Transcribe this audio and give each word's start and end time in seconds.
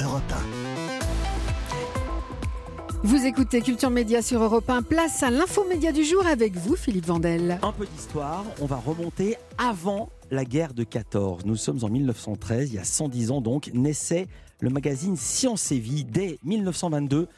Europe 0.00 0.22
Vous 3.02 3.24
écoutez 3.24 3.60
Culture 3.62 3.90
Média 3.90 4.22
sur 4.22 4.42
Europe 4.42 4.68
1, 4.68 4.82
place 4.82 5.22
à 5.22 5.30
l'infomédia 5.30 5.92
du 5.92 6.04
jour 6.04 6.26
avec 6.26 6.56
vous, 6.56 6.76
Philippe 6.76 7.06
Vandel. 7.06 7.58
Un 7.62 7.72
peu 7.72 7.86
d'histoire, 7.86 8.44
on 8.60 8.66
va 8.66 8.76
remonter 8.76 9.36
avant 9.56 10.10
la 10.30 10.44
guerre 10.44 10.74
de 10.74 10.84
14. 10.84 11.44
Nous 11.46 11.56
sommes 11.56 11.82
en 11.82 11.88
1913, 11.88 12.70
il 12.70 12.76
y 12.76 12.78
a 12.78 12.84
110 12.84 13.30
ans 13.30 13.40
donc, 13.40 13.70
naissait 13.74 14.26
le 14.60 14.70
magazine 14.70 15.16
Science 15.16 15.72
et 15.72 15.78
Vie 15.78 16.04
dès 16.04 16.38
1922. 16.44 17.28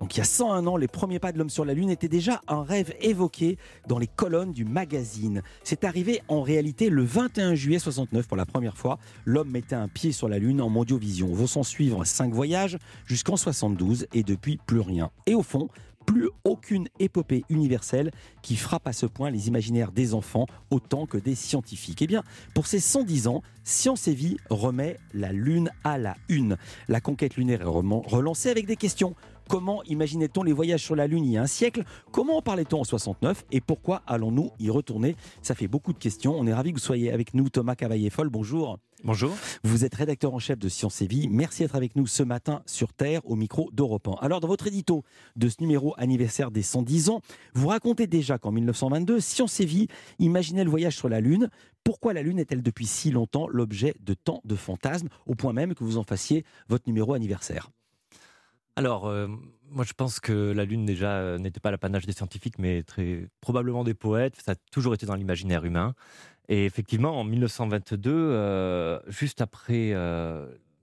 Donc 0.00 0.16
il 0.16 0.18
y 0.18 0.20
a 0.20 0.24
101 0.24 0.66
ans, 0.66 0.76
les 0.76 0.88
premiers 0.88 1.18
pas 1.18 1.32
de 1.32 1.38
l'homme 1.38 1.50
sur 1.50 1.64
la 1.64 1.74
Lune 1.74 1.90
étaient 1.90 2.08
déjà 2.08 2.40
un 2.48 2.62
rêve 2.62 2.94
évoqué 3.00 3.58
dans 3.86 3.98
les 3.98 4.06
colonnes 4.06 4.52
du 4.52 4.64
magazine. 4.64 5.42
C'est 5.62 5.84
arrivé 5.84 6.20
en 6.28 6.42
réalité 6.42 6.90
le 6.90 7.04
21 7.04 7.54
juillet 7.54 7.78
69 7.78 8.26
pour 8.26 8.36
la 8.36 8.46
première 8.46 8.76
fois. 8.76 8.98
L'homme 9.24 9.50
mettait 9.50 9.76
un 9.76 9.88
pied 9.88 10.12
sur 10.12 10.28
la 10.28 10.38
Lune 10.38 10.60
en 10.60 10.68
mondiovision. 10.68 11.32
Vont 11.32 11.46
s'en 11.46 11.62
suivre 11.62 12.04
cinq 12.04 12.32
voyages 12.32 12.78
jusqu'en 13.06 13.36
72 13.36 14.06
et 14.12 14.22
depuis 14.22 14.58
plus 14.66 14.80
rien. 14.80 15.10
Et 15.26 15.34
au 15.34 15.42
fond, 15.42 15.68
plus 16.04 16.28
aucune 16.44 16.88
épopée 16.98 17.44
universelle 17.48 18.10
qui 18.42 18.56
frappe 18.56 18.86
à 18.86 18.92
ce 18.92 19.06
point 19.06 19.30
les 19.30 19.48
imaginaires 19.48 19.92
des 19.92 20.14
enfants 20.14 20.46
autant 20.70 21.06
que 21.06 21.18
des 21.18 21.34
scientifiques. 21.34 22.02
Eh 22.02 22.06
bien, 22.06 22.22
pour 22.54 22.66
ces 22.66 22.80
110 22.80 23.28
ans, 23.28 23.42
Science 23.64 24.08
et 24.08 24.14
Vie 24.14 24.36
remet 24.50 24.98
la 25.12 25.32
Lune 25.32 25.70
à 25.82 25.98
la 25.98 26.16
une. 26.28 26.56
La 26.88 27.00
conquête 27.00 27.36
lunaire 27.36 27.62
est 27.62 27.64
relancée 27.64 28.50
avec 28.50 28.66
des 28.66 28.76
questions. 28.76 29.14
Comment 29.48 29.82
imaginait-on 29.84 30.42
les 30.42 30.52
voyages 30.52 30.82
sur 30.82 30.96
la 30.96 31.06
Lune 31.06 31.24
il 31.24 31.32
y 31.32 31.36
a 31.36 31.42
un 31.42 31.46
siècle? 31.46 31.84
Comment 32.12 32.38
en 32.38 32.42
parlait-on 32.42 32.80
en 32.80 32.84
69 32.84 33.44
Et 33.52 33.60
pourquoi 33.60 34.02
allons-nous 34.06 34.52
y 34.58 34.70
retourner? 34.70 35.16
Ça 35.42 35.54
fait 35.54 35.68
beaucoup 35.68 35.92
de 35.92 35.98
questions. 35.98 36.34
On 36.38 36.46
est 36.46 36.54
ravi 36.54 36.72
que 36.72 36.78
vous 36.78 36.84
soyez 36.84 37.12
avec 37.12 37.34
nous, 37.34 37.48
Thomas 37.48 37.74
Cavaillé-Foll. 37.74 38.30
Bonjour. 38.30 38.78
Bonjour. 39.04 39.34
Vous 39.62 39.84
êtes 39.84 39.94
rédacteur 39.94 40.32
en 40.32 40.38
chef 40.38 40.58
de 40.58 40.68
Science 40.70 41.02
et 41.02 41.06
Vie. 41.06 41.28
Merci 41.28 41.62
d'être 41.62 41.76
avec 41.76 41.94
nous 41.94 42.06
ce 42.06 42.22
matin 42.22 42.62
sur 42.64 42.94
Terre 42.94 43.20
au 43.24 43.36
micro 43.36 43.68
d'Europe 43.72 44.08
1. 44.08 44.24
Alors, 44.24 44.40
dans 44.40 44.48
votre 44.48 44.66
édito 44.66 45.02
de 45.36 45.50
ce 45.50 45.56
numéro 45.60 45.94
anniversaire 45.98 46.50
des 46.50 46.62
110 46.62 47.10
ans, 47.10 47.20
vous 47.54 47.68
racontez 47.68 48.06
déjà 48.06 48.38
qu'en 48.38 48.50
1922, 48.50 49.20
Science 49.20 49.60
et 49.60 49.66
Vie 49.66 49.88
imaginait 50.18 50.64
le 50.64 50.70
voyage 50.70 50.96
sur 50.96 51.10
la 51.10 51.20
Lune. 51.20 51.50
Pourquoi 51.84 52.14
la 52.14 52.22
Lune 52.22 52.38
est-elle 52.38 52.62
depuis 52.62 52.86
si 52.86 53.10
longtemps 53.10 53.46
l'objet 53.48 53.94
de 54.00 54.14
tant 54.14 54.40
de 54.46 54.56
fantasmes, 54.56 55.08
au 55.26 55.34
point 55.34 55.52
même 55.52 55.74
que 55.74 55.84
vous 55.84 55.98
en 55.98 56.02
fassiez 56.02 56.44
votre 56.68 56.84
numéro 56.86 57.12
anniversaire? 57.12 57.70
Alors, 58.76 59.06
euh, 59.06 59.28
moi 59.70 59.84
je 59.84 59.92
pense 59.92 60.18
que 60.20 60.52
la 60.52 60.64
Lune 60.64 60.84
déjà 60.84 61.12
euh, 61.12 61.38
n'était 61.38 61.60
pas 61.60 61.70
l'apanage 61.70 62.06
des 62.06 62.12
scientifiques, 62.12 62.58
mais 62.58 62.82
très 62.82 63.28
probablement 63.40 63.84
des 63.84 63.94
poètes. 63.94 64.36
Ça 64.44 64.52
a 64.52 64.54
toujours 64.72 64.94
été 64.94 65.06
dans 65.06 65.14
l'imaginaire 65.14 65.64
humain. 65.64 65.94
Et 66.48 66.66
effectivement, 66.66 67.18
en 67.18 67.24
1922, 67.24 68.10
euh, 68.12 68.98
juste 69.06 69.40
après 69.40 69.94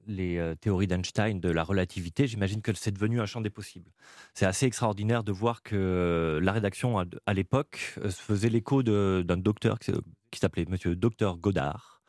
les 0.08 0.54
théories 0.60 0.88
d'Einstein 0.88 1.40
de 1.40 1.50
la 1.50 1.64
relativité, 1.64 2.28
j'imagine 2.28 2.62
que 2.62 2.74
c'est 2.74 2.92
devenu 2.92 3.22
un 3.22 3.26
champ 3.26 3.42
des 3.42 3.52
possibles. 3.52 3.92
C'est 4.34 4.48
assez 4.48 4.66
extraordinaire 4.66 5.24
de 5.24 5.32
voir 5.32 5.62
que 5.62 6.40
la 6.42 6.52
rédaction 6.52 6.98
à, 6.98 7.34
l'époque 7.34 8.00
se 8.04 8.22
faisait 8.22 8.50
l'écho 8.50 8.82
d'un 8.82 9.38
docteur 9.38 9.78
qui, 9.80 9.92
s'appelait 10.40 10.66
Monsieur 10.68 10.96
Docteur 10.96 11.38
Godard 11.38 12.02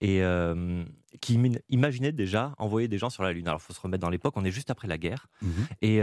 et 0.00 0.20
qui 1.20 1.40
imaginait 1.68 2.12
déjà 2.12 2.54
envoyer 2.58 2.88
des 2.88 2.98
gens 2.98 3.10
sur 3.10 3.22
la 3.22 3.32
Lune. 3.32 3.48
Alors, 3.48 3.60
il 3.62 3.64
faut 3.64 3.72
se 3.72 3.80
remettre 3.80 4.02
dans 4.02 4.10
l'époque, 4.10 4.34
on 4.36 4.44
est 4.44 4.50
juste 4.50 4.70
après 4.70 4.88
la 4.88 4.98
guerre, 4.98 5.28
mmh 5.42 5.48
et 5.82 6.00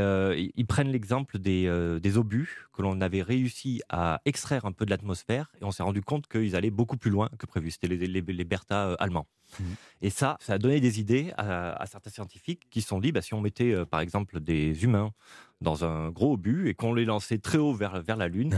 ils 0.55 0.65
prennent 0.65 0.89
l'exemple 0.89 1.39
des, 1.39 1.99
des, 2.01 2.17
obus 2.17 2.67
que 2.73 2.81
l'on 2.81 3.01
avait 3.01 3.21
réussi 3.21 3.81
à 3.89 4.21
extraire 4.25 4.65
un 4.65 4.71
peu 4.71 4.85
de 4.85 4.89
l'atmosphère, 4.89 5.51
et 5.61 5.63
on 5.63 5.71
s'est 5.71 5.83
rendu 5.83 6.01
compte 6.01 6.27
qu'ils 6.27 6.55
allaient 6.55 6.71
beaucoup 6.71 6.97
plus 6.97 7.11
loin 7.11 7.29
que 7.37 7.45
prévu. 7.45 7.71
C'était 7.71 7.87
les, 7.87 8.07
les, 8.07 8.21
les 8.21 8.43
Bertha 8.43 8.93
allemands. 8.93 9.27
Mmh. 9.59 9.63
Et 10.01 10.09
ça, 10.09 10.37
ça 10.39 10.53
a 10.53 10.57
donné 10.57 10.79
des 10.79 10.99
idées 10.99 11.33
à, 11.37 11.85
certains 11.87 12.09
scientifiques 12.09 12.67
qui 12.69 12.81
se 12.81 12.87
sont 12.87 12.99
dit, 12.99 13.11
bah, 13.11 13.21
si 13.21 13.33
on 13.33 13.41
mettait 13.41 13.73
par 13.85 13.99
exemple 13.99 14.39
des 14.39 14.83
humains 14.83 15.11
dans 15.61 15.85
un 15.85 16.09
gros 16.09 16.33
obus 16.33 16.69
et 16.69 16.73
qu'on 16.73 16.93
les 16.93 17.05
lançait 17.05 17.37
très 17.37 17.57
haut 17.57 17.73
vers, 17.73 18.01
vers 18.01 18.17
la 18.17 18.27
Lune, 18.27 18.55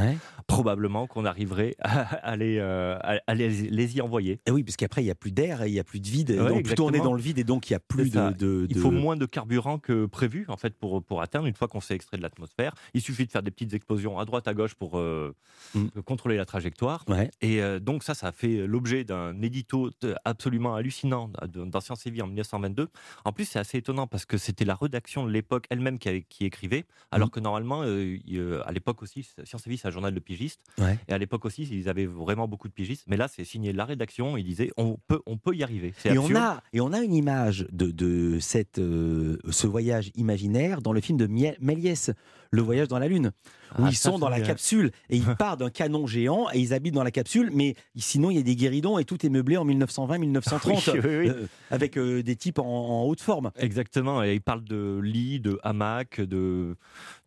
probablement 0.48 1.08
qu'on 1.08 1.26
arriverait 1.26 1.76
à, 1.82 2.36
les, 2.36 2.58
euh, 2.60 2.98
à 3.00 3.36
les, 3.36 3.98
y 3.98 4.02
envoyer. 4.02 4.34
Et 4.34 4.42
eh 4.48 4.52
oui, 4.52 4.64
parce 4.64 4.76
qu'après, 4.78 5.02
il 5.02 5.06
n'y 5.06 5.12
a 5.12 5.16
plus 5.16 5.32
d'air 5.32 5.62
et 5.64 5.70
il 5.70 5.74
n'y 5.74 5.80
a 5.80 5.84
plus 5.84 6.00
de 6.00 6.08
vide. 6.08 6.36
donc, 6.36 6.64
plutôt 6.64 6.88
on 6.88 6.92
est 6.92 7.00
dans 7.00 7.14
le 7.14 7.22
vide 7.22 7.38
et 7.38 7.44
donc 7.44 7.70
il 7.70 7.74
n'y 7.74 7.78
a 7.78 7.80
plus 7.80 8.12
de, 8.12 8.68
Il 8.70 8.80
faut 8.80 8.92
moins 8.92 9.16
de 9.16 9.26
carburant 9.26 9.78
que 9.78 10.06
prévu, 10.06 10.46
en 10.50 10.58
fait, 10.58 10.76
pour, 10.76 11.04
pour 11.04 11.22
atteindre, 11.22 11.46
une 11.46 11.56
fois 11.56 11.68
qu'on 11.68 11.82
s'est 11.82 11.96
extrait 11.96 12.18
de 12.18 12.22
l'atmosphère. 12.24 12.74
Il 12.94 13.02
suffit 13.02 13.26
de 13.26 13.32
faire 13.32 13.44
des 13.44 13.52
petites 13.52 13.74
explosions 13.74 14.20
à 14.20 14.26
droite, 14.26 14.48
à 14.48 14.54
gauche 14.54 14.74
pour 14.74 14.98
euh, 14.98 15.34
mm. 15.76 16.02
contrôler 16.06 16.38
la 16.38 16.46
trajectoire. 16.46 17.06
Et 17.42 17.62
euh, 17.62 17.80
donc, 17.80 18.04
ça, 18.04 18.16
ça 18.16 18.28
a 18.28 18.32
fait 18.32 18.66
l'objet 18.68 19.04
d'un 19.04 19.40
édito 19.42 19.92
absolument 20.26 20.76
hallucinant 20.76 21.32
dans 21.54 21.82
Science 21.82 22.06
et 22.08 22.12
Vie 22.12 22.22
en 22.22 22.28
1922. 22.28 22.90
En 23.24 23.32
plus, 23.32 23.46
c'est 23.46 23.60
assez 23.60 23.78
étonnant 23.78 24.08
parce 24.08 24.26
que 24.26 24.38
c'était 24.38 24.66
la 24.66 24.76
rédaction 24.76 25.26
de 25.26 25.32
l'époque 25.32 25.66
elle-même 25.70 26.00
qui, 26.00 26.24
qui 26.24 26.46
écrivait. 26.46 26.86
Alors 27.12 27.28
mmh. 27.28 27.32
que 27.32 27.40
normalement, 27.40 27.82
euh, 27.84 28.62
à 28.66 28.72
l'époque 28.72 29.02
aussi, 29.02 29.28
Science 29.44 29.66
et 29.66 29.70
Vie, 29.70 29.78
c'est 29.78 29.88
un 29.88 29.92
journal 29.92 30.14
de 30.14 30.20
pigistes. 30.20 30.62
Et 31.08 31.14
à 31.14 31.18
l'époque 31.18 31.46
aussi, 31.46 31.64
ils 31.64 31.88
avaient 31.90 32.06
vraiment 32.06 32.48
beaucoup 32.48 32.68
de 32.68 32.74
pigistes. 32.74 33.06
Mais 33.08 33.18
là, 33.18 33.28
c'est 33.28 33.46
signé 33.46 33.72
la 33.72 33.86
rédaction. 33.86 34.36
Ils 34.36 34.44
disaient, 34.44 34.72
on 34.78 34.98
peut, 35.08 35.22
on 35.26 35.38
peut 35.38 35.56
y 35.56 35.64
arriver. 35.64 35.94
Et 36.06 36.18
on, 36.18 36.36
a, 36.36 36.62
et 36.74 36.82
on 36.82 36.92
a 36.92 37.00
une 37.00 37.14
image 37.14 37.68
de, 37.72 37.92
de 37.92 38.40
cette, 38.40 38.80
euh, 38.80 39.38
ce 39.50 39.68
voyage 39.68 40.12
imaginaire 40.16 40.82
dans 40.82 40.92
le 40.92 41.00
film 41.00 41.18
de 41.18 41.28
Méliès, 41.28 42.12
Le 42.52 42.62
voyage 42.62 42.88
dans 42.88 43.00
la 43.00 43.08
Lune, 43.08 43.32
où 43.78 43.84
ah, 43.84 43.90
ils 43.90 43.96
sont 43.96 44.20
dans 44.20 44.30
la 44.30 44.42
capsule 44.42 44.92
et 45.10 45.18
ils 45.18 45.36
partent 45.38 45.60
d'un 45.60 45.70
canon 45.70 46.08
géant 46.08 46.48
et 46.54 46.60
ils 46.60 46.74
habitent 46.74 46.94
dans 46.94 47.04
la 47.04 47.12
capsule. 47.12 47.52
Mais 47.54 47.76
sinon, 47.96 48.32
il 48.32 48.38
y 48.38 48.40
a 48.40 48.44
des 48.44 48.56
guéridons 48.56 48.98
et 48.98 49.06
tout 49.06 49.26
est 49.26 49.30
meublé 49.30 49.56
en 49.56 49.66
1920-1930 49.66 50.98
euh, 51.06 51.48
avec 51.72 51.98
des 51.98 52.36
types 52.36 52.60
en, 52.60 52.66
en, 52.66 53.04
haute 53.06 53.22
forme. 53.22 53.52
Exactement. 53.58 54.24
Et 54.24 54.34
ils 54.34 54.42
parlent 54.42 54.66
de 54.66 55.00
lits, 55.02 55.40
de 55.40 55.58
hamacs, 55.64 56.20
de 56.20 56.76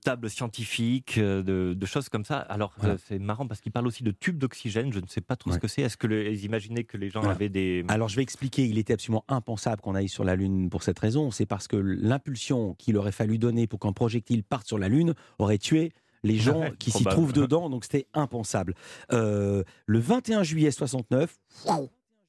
tables 0.05 0.31
scientifiques, 0.31 1.19
euh, 1.19 1.43
de, 1.43 1.87
choses 1.87 2.09
comme 2.09 2.25
ça. 2.25 2.39
Alors, 2.39 2.75
euh, 2.85 2.97
c'est 3.09 3.19
marrant 3.19 3.47
parce 3.47 3.61
qu'il 3.61 3.73
parle 3.73 3.87
aussi 3.87 4.03
de 4.03 4.11
tubes 4.11 4.39
d'oxygène. 4.39 4.93
Je 4.93 5.01
ne 5.01 5.07
sais 5.07 5.21
pas 5.21 5.37
trop 5.37 5.53
ce 5.53 5.59
que 5.59 5.69
c'est. 5.69 5.83
Est-ce 5.83 5.97
que 5.97 6.07
les, 6.07 6.45
imaginaient 6.45 6.85
que 6.85 6.97
les 6.97 7.11
gens 7.11 7.23
avaient 7.23 7.49
des. 7.49 7.85
Alors, 7.89 8.09
je 8.09 8.17
vais 8.17 8.23
expliquer. 8.23 8.67
Il 8.67 8.79
était 8.79 8.93
absolument 8.93 9.25
impensable 9.29 9.83
qu'on 9.83 9.95
aille 9.95 10.09
sur 10.09 10.25
la 10.25 10.37
Lune 10.37 10.71
pour 10.71 10.83
cette 10.83 10.99
raison. 10.99 11.31
C'est 11.31 11.47
parce 11.47 11.69
que 11.69 11.77
l'impulsion 11.77 12.75
qu'il 12.75 12.97
aurait 12.97 13.13
fallu 13.13 13.39
donner 13.39 13.67
pour 13.67 13.81
qu'un 13.81 13.93
projectile 13.93 14.45
parte 14.45 14.67
sur 14.67 14.79
la 14.79 14.89
Lune 14.89 15.15
aurait 15.39 15.59
tué 15.59 15.93
les 16.23 16.37
gens 16.39 16.71
qui 16.79 16.91
s'y 16.91 17.05
trouvent 17.05 17.33
dedans, 17.35 17.71
donc 17.71 17.85
c'était 17.85 18.07
impensable. 18.15 18.75
Euh, 19.13 19.63
le 19.87 19.99
21 19.99 20.43
juillet 20.43 20.71
69, 20.71 21.39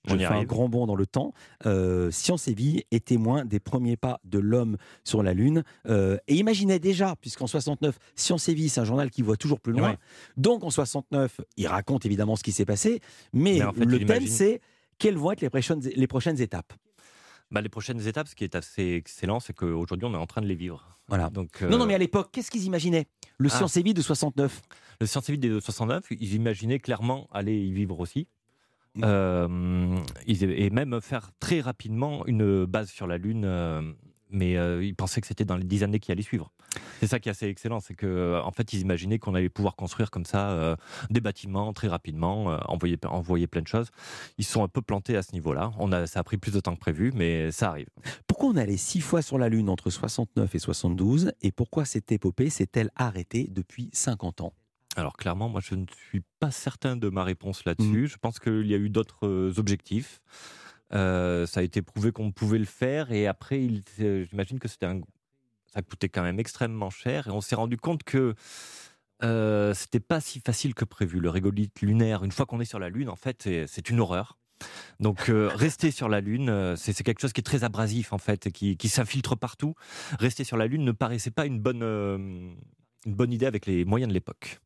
je 0.07 0.17
fais 0.17 0.25
un 0.25 0.43
grand 0.43 0.69
bond 0.69 0.87
dans 0.87 0.95
le 0.95 1.05
temps. 1.05 1.33
Euh, 1.65 2.11
Science 2.11 2.47
et 2.47 2.53
Vie 2.53 2.83
est 2.91 3.05
témoin 3.05 3.45
des 3.45 3.59
premiers 3.59 3.97
pas 3.97 4.19
de 4.23 4.39
l'homme 4.39 4.77
sur 5.03 5.23
la 5.23 5.33
Lune. 5.33 5.63
Euh, 5.87 6.17
et 6.27 6.35
imaginez 6.35 6.79
déjà, 6.79 7.15
puisqu'en 7.19 7.47
69, 7.47 7.97
Science 8.15 8.49
et 8.49 8.53
Vie, 8.53 8.69
c'est 8.69 8.81
un 8.81 8.85
journal 8.85 9.09
qui 9.09 9.21
voit 9.21 9.37
toujours 9.37 9.59
plus 9.59 9.73
loin. 9.73 9.95
Donc 10.37 10.63
en 10.63 10.69
69, 10.69 11.41
il 11.57 11.67
raconte 11.67 12.05
évidemment 12.05 12.35
ce 12.35 12.43
qui 12.43 12.51
s'est 12.51 12.65
passé. 12.65 12.99
Mais, 13.33 13.59
le 13.75 14.05
thème, 14.05 14.27
c'est 14.27 14.61
quelles 14.97 15.17
vont 15.17 15.31
être 15.31 15.41
les 15.41 15.49
prochaines, 15.49 15.81
les 15.81 16.07
prochaines 16.07 16.41
étapes 16.41 16.73
bah, 17.51 17.59
les 17.59 17.67
prochaines 17.67 18.07
étapes, 18.07 18.29
ce 18.29 18.35
qui 18.35 18.45
est 18.45 18.55
assez 18.55 18.93
excellent, 18.93 19.41
c'est 19.41 19.51
qu'aujourd'hui, 19.51 20.05
on 20.05 20.13
est 20.13 20.17
en 20.17 20.25
train 20.25 20.39
de 20.39 20.47
les 20.47 20.55
vivre. 20.55 20.97
Voilà. 21.09 21.29
Donc, 21.29 21.61
Non, 21.61 21.77
non, 21.77 21.85
mais 21.85 21.95
à 21.95 21.97
l'époque, 21.97 22.29
qu'est-ce 22.31 22.49
qu'ils 22.49 22.63
imaginaient? 22.63 23.07
Le 23.39 23.49
ah. 23.51 23.57
Science 23.57 23.75
et 23.75 23.83
Vie 23.83 23.93
de 23.93 24.01
69 24.01 24.61
Le 25.01 25.05
Science 25.05 25.27
et 25.27 25.33
Vie 25.33 25.37
de 25.37 25.59
69, 25.59 26.05
ils 26.11 26.35
imaginaient 26.35 26.79
clairement 26.79 27.27
aller 27.33 27.57
y 27.57 27.73
vivre 27.73 27.99
aussi. 27.99 28.29
Mmh. 28.95 29.01
Euh, 29.05 29.97
et 30.27 30.69
même 30.69 30.99
faire 31.01 31.31
très 31.39 31.61
rapidement 31.61 32.25
une 32.25 32.65
base 32.65 32.89
sur 32.89 33.07
la 33.07 33.17
Lune. 33.17 33.43
Euh, 33.45 33.81
mais 34.33 34.55
euh, 34.55 34.83
ils 34.83 34.95
pensaient 34.95 35.19
que 35.19 35.27
c'était 35.27 35.43
dans 35.43 35.57
les 35.57 35.65
dix 35.65 35.83
années 35.83 35.99
qui 35.99 36.11
allaient 36.11 36.21
suivre. 36.21 36.51
C'est 37.01 37.07
ça 37.07 37.19
qui 37.19 37.27
est 37.27 37.31
assez 37.31 37.47
excellent, 37.47 37.81
c'est 37.81 37.95
que 37.95 38.39
en 38.41 38.51
fait 38.51 38.71
ils 38.71 38.79
imaginaient 38.79 39.19
qu'on 39.19 39.35
allait 39.35 39.49
pouvoir 39.49 39.75
construire 39.75 40.09
comme 40.09 40.23
ça 40.23 40.77
des 41.09 41.19
bâtiments 41.19 41.73
très 41.73 41.89
rapidement, 41.89 42.45
envoyer, 42.69 42.97
envoyer 43.03 43.47
plein 43.47 43.61
de 43.61 43.67
choses. 43.67 43.89
Ils 44.37 44.45
sont 44.45 44.63
un 44.63 44.69
peu 44.69 44.81
plantés 44.81 45.17
à 45.17 45.21
ce 45.21 45.33
niveau-là. 45.33 45.73
On 45.79 45.91
a, 45.91 46.07
ça 46.07 46.21
a 46.21 46.23
pris 46.23 46.37
plus 46.37 46.53
de 46.53 46.61
temps 46.61 46.75
que 46.75 46.79
prévu, 46.79 47.11
mais 47.13 47.51
ça 47.51 47.69
arrive. 47.71 47.89
Pourquoi 48.25 48.51
on 48.51 48.55
allait 48.55 48.77
six 48.77 49.01
fois 49.01 49.21
sur 49.21 49.37
la 49.37 49.49
Lune 49.49 49.67
entre 49.67 49.89
69 49.89 50.55
et 50.55 50.59
72 50.59 51.33
et 51.41 51.51
pourquoi 51.51 51.83
cette 51.83 52.09
épopée 52.13 52.49
s'est-elle 52.49 52.91
arrêtée 52.95 53.49
depuis 53.51 53.89
50 53.91 54.39
ans? 54.39 54.53
Alors 54.97 55.15
clairement, 55.15 55.49
moi 55.49 55.61
je 55.63 55.75
ne 55.75 55.85
suis 56.09 56.21
pas 56.39 56.51
certain 56.51 56.95
de 56.95 57.09
ma 57.09 57.23
réponse 57.23 57.65
là-dessus. 57.65 58.03
Mmh. 58.03 58.07
Je 58.07 58.17
pense 58.17 58.39
qu'il 58.39 58.67
y 58.67 58.73
a 58.73 58.77
eu 58.77 58.89
d'autres 58.89 59.53
objectifs. 59.57 60.21
Euh, 60.93 61.45
ça 61.45 61.61
a 61.61 61.63
été 61.63 61.81
prouvé 61.81 62.11
qu'on 62.11 62.31
pouvait 62.31 62.59
le 62.59 62.65
faire 62.65 63.11
et 63.11 63.27
après, 63.27 63.65
euh, 64.01 64.25
j'imagine 64.29 64.59
que 64.59 64.67
c'était 64.67 64.87
un... 64.87 64.99
ça 65.73 65.81
coûtait 65.81 66.09
quand 66.09 66.21
même 66.21 66.39
extrêmement 66.39 66.89
cher 66.89 67.27
et 67.27 67.31
on 67.31 67.41
s'est 67.41 67.55
rendu 67.55 67.77
compte 67.77 68.03
que 68.03 68.35
euh, 69.23 69.73
c'était 69.73 70.01
pas 70.01 70.19
si 70.19 70.41
facile 70.41 70.73
que 70.73 70.83
prévu. 70.83 71.19
Le 71.19 71.29
régolithe 71.29 71.81
lunaire, 71.81 72.23
une 72.23 72.31
fois 72.31 72.45
qu'on 72.45 72.59
est 72.59 72.65
sur 72.65 72.79
la 72.79 72.89
Lune, 72.89 73.09
en 73.09 73.15
fait, 73.15 73.47
c'est 73.67 73.89
une 73.89 73.99
horreur. 73.99 74.37
Donc 74.99 75.21
rester 75.55 75.91
sur 75.91 76.09
la 76.09 76.19
Lune, 76.19 76.75
c'est 76.75 77.01
quelque 77.03 77.21
chose 77.21 77.33
qui 77.33 77.39
est 77.39 77.43
très 77.43 77.63
abrasif 77.63 78.13
en 78.13 78.17
fait, 78.17 78.51
qui, 78.51 78.75
qui 78.75 78.89
s'infiltre 78.89 79.37
partout. 79.37 79.75
Rester 80.19 80.43
sur 80.43 80.57
la 80.57 80.67
Lune 80.67 80.83
ne 80.83 80.91
paraissait 80.91 81.31
pas 81.31 81.45
une 81.45 81.59
bonne, 81.59 81.83
une 81.83 83.15
bonne 83.15 83.31
idée 83.31 83.45
avec 83.45 83.65
les 83.65 83.85
moyens 83.85 84.09
de 84.09 84.13
l'époque. 84.13 84.59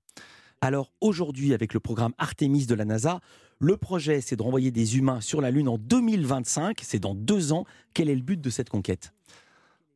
Alors 0.65 0.91
aujourd'hui, 0.99 1.53
avec 1.53 1.75
le 1.75 1.79
programme 1.79 2.13
Artemis 2.17 2.65
de 2.65 2.73
la 2.73 2.85
NASA, 2.85 3.19
le 3.59 3.77
projet, 3.77 4.19
c'est 4.19 4.35
de 4.35 4.41
renvoyer 4.41 4.71
des 4.71 4.97
humains 4.97 5.21
sur 5.21 5.39
la 5.39 5.51
Lune 5.51 5.67
en 5.67 5.77
2025. 5.77 6.79
C'est 6.81 6.97
dans 6.97 7.13
deux 7.13 7.53
ans. 7.53 7.65
Quel 7.93 8.09
est 8.09 8.15
le 8.15 8.23
but 8.23 8.41
de 8.41 8.49
cette 8.49 8.69
conquête? 8.69 9.13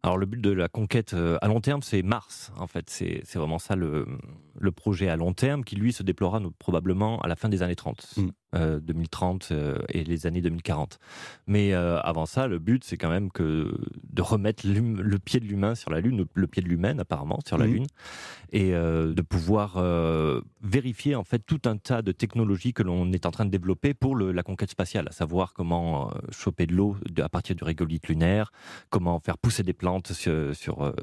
Alors 0.04 0.20
le 0.20 0.28
but 0.28 0.40
de 0.40 0.52
la 0.52 0.68
conquête 0.68 1.16
euh, 1.16 1.40
à 1.42 1.48
long 1.48 1.60
terme, 1.60 1.82
c'est 1.82 2.04
Mars, 2.04 2.52
en 2.56 2.68
fait. 2.68 2.88
C'est 2.92 3.24
vraiment 3.34 3.58
ça 3.58 3.76
le, 3.76 4.06
le, 4.60 4.72
projet 4.72 5.10
à 5.10 5.16
long 5.16 5.34
terme 5.34 5.64
qui, 5.64 5.76
lui, 5.76 5.92
se 5.92 6.04
déploiera 6.04 6.40
probablement 6.60 7.20
à 7.22 7.28
la 7.28 7.36
fin 7.36 7.50
des 7.50 7.64
années 7.64 7.76
30. 7.76 8.20
2030 8.54 9.52
mm. 9.52 9.54
euh, 9.54 9.78
et 9.90 10.04
les 10.04 10.26
années 10.28 10.42
2040. 10.42 11.00
Mais 11.48 11.74
euh, 11.74 12.00
avant 12.02 12.26
ça, 12.26 12.48
le 12.48 12.60
but, 12.60 12.84
c'est 12.84 12.98
quand 12.98 13.10
même 13.10 13.32
que 13.32 13.74
de 14.10 14.22
remettre 14.22 14.64
le 14.68 15.20
pied 15.20 15.40
de 15.40 15.46
l'humain 15.46 15.76
sur 15.76 15.92
la 15.92 16.02
Lune, 16.02 16.26
le 16.34 16.48
pied 16.48 16.62
de 16.62 16.68
l'humaine 16.68 17.00
apparemment 17.00 17.40
sur 17.46 17.58
la 17.58 17.68
mm. 17.68 17.72
Lune, 17.72 17.88
et 18.52 18.72
de 18.72 19.22
pouvoir 19.22 19.82
vérifier 20.64 21.16
en 21.16 21.24
fait 21.24 21.40
tout 21.40 21.62
un 21.66 21.78
tas 21.78 22.02
de 22.02 22.12
technologies 22.12 22.74
que 22.74 22.84
l'on 22.84 23.12
est 23.12 23.26
en 23.26 23.32
train 23.32 23.46
de 23.46 23.52
développer 23.52 23.94
pour 23.94 24.16
le, 24.16 24.32
la 24.32 24.44
conquête 24.44 24.72
spatiale, 24.72 25.08
à 25.08 25.12
savoir 25.12 25.54
comment 25.54 26.12
choper 26.32 26.66
de 26.66 26.74
l'eau 26.74 26.96
à 27.18 27.30
partir 27.30 27.56
du 27.56 27.64
régolithe 27.64 28.08
lunaire, 28.08 28.52
comment 28.90 29.20
faire 29.20 29.38
pousser 29.38 29.64
des 29.64 29.74
plantes 29.74 30.14
sur, 30.14 30.56
sur, 30.56 30.84
euh, 30.84 30.94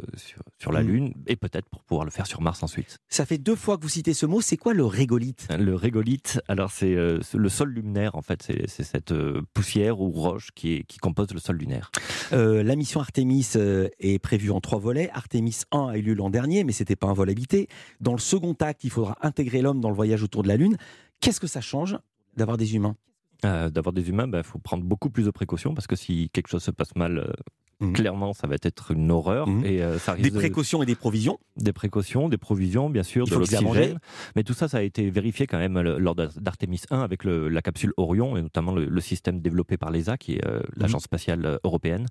sur, 0.58 0.72
la 0.72 0.82
mm. 0.82 0.86
Lune 0.86 1.14
et 1.26 1.36
peut-être 1.36 1.68
pour 1.68 1.82
pouvoir 1.82 2.04
le 2.04 2.10
faire 2.10 2.26
sur 2.26 2.40
Mars 2.40 2.62
ensuite. 2.62 2.98
Ça 3.08 3.26
fait 3.26 3.38
deux 3.38 3.54
fois 3.54 3.76
que 3.76 3.82
vous 3.82 3.88
citez 3.88 4.14
ce 4.14 4.26
mot. 4.26 4.40
C'est 4.40 4.56
quoi 4.56 4.74
le 4.74 4.84
régolithe? 4.84 5.48
Le 5.58 5.74
régolithe, 5.74 6.40
alors 6.48 6.70
c'est 6.70 6.94
euh, 6.94 7.20
le 7.36 7.48
sol 7.48 7.70
lunaire 7.70 8.14
en 8.16 8.22
fait. 8.22 8.42
C'est 8.42 8.82
cette 8.82 9.12
euh, 9.12 9.42
poussière 9.54 10.00
ou 10.00 10.10
roche 10.10 10.50
qui, 10.54 10.74
est, 10.74 10.82
qui 10.84 10.98
compose 10.98 11.32
le 11.32 11.38
sol 11.38 11.56
lunaire. 11.56 11.90
la 12.32 12.76
mission 12.76 13.00
Artemis 13.00 13.52
est 14.00 14.18
prévue 14.18 14.50
en 14.50 14.60
trois 14.60 14.78
volets. 14.78 15.10
Artemis 15.12 15.62
1 15.72 15.88
a 15.88 15.96
eu 15.96 16.02
lieu 16.02 16.14
l'an 16.14 16.30
dernier, 16.30 16.64
mais 16.64 16.72
c'était 16.72 16.96
pas 16.96 17.06
un 17.06 17.12
vol 17.12 17.30
habité. 17.30 17.68
Dans 18.00 18.12
le 18.12 18.18
second 18.18 18.54
acte, 18.60 18.84
il 18.84 18.90
faudra 18.90 19.16
intégrer 19.22 19.62
l'homme 19.62 19.80
dans 19.80 19.90
le 19.90 19.94
voyage 19.94 20.22
autour 20.22 20.42
de 20.42 20.48
la 20.48 20.56
Lune. 20.56 20.76
Qu'est-ce 21.20 21.40
que 21.40 21.46
ça 21.46 21.60
change 21.60 21.98
d'avoir 22.36 22.56
des 22.56 22.74
humains? 22.74 22.96
D'avoir 23.42 23.92
des 23.92 24.08
humains, 24.08 24.24
il 24.26 24.30
ben, 24.30 24.42
faut 24.42 24.58
prendre 24.58 24.82
beaucoup 24.82 25.10
plus 25.10 25.24
de 25.24 25.30
précautions 25.30 25.74
parce 25.74 25.86
que 25.86 25.96
si 25.96 26.30
quelque 26.30 26.48
chose 26.48 26.62
se 26.62 26.70
passe 26.70 26.96
mal 26.96 27.32
Mhm. 27.80 27.92
Clairement, 27.92 28.32
ça 28.32 28.46
va 28.46 28.56
être 28.62 28.90
une 28.90 29.10
horreur. 29.10 29.48
Mhm. 29.48 29.64
Et, 29.64 29.82
euh, 29.82 29.98
ça 29.98 30.16
des 30.16 30.30
précautions 30.30 30.82
et 30.82 30.86
des 30.86 30.94
provisions? 30.94 31.38
Des 31.56 31.72
précautions, 31.72 32.28
des 32.28 32.38
provisions, 32.38 32.88
bien 32.88 33.02
sûr, 33.02 33.26
de 33.26 33.34
l'oxygène. 33.34 33.98
Mais 34.34 34.44
tout 34.44 34.54
ça, 34.54 34.68
ça 34.68 34.78
a 34.78 34.82
été 34.82 35.10
vérifié 35.10 35.46
quand 35.46 35.58
même 35.58 35.78
lors 35.80 36.14
d'Artemis 36.14 36.82
1 36.90 37.00
avec 37.00 37.24
la 37.24 37.62
capsule 37.62 37.92
Orion 37.96 38.36
et 38.36 38.42
notamment 38.42 38.72
le, 38.74 39.00
système 39.00 39.40
développé 39.40 39.76
par 39.76 39.90
l'ESA, 39.90 40.16
qui 40.16 40.34
est 40.34 40.46
euh, 40.46 40.58
mhm. 40.58 40.64
l'agence 40.76 41.04
spatiale 41.04 41.44
euh, 41.44 41.58
européenne 41.64 42.06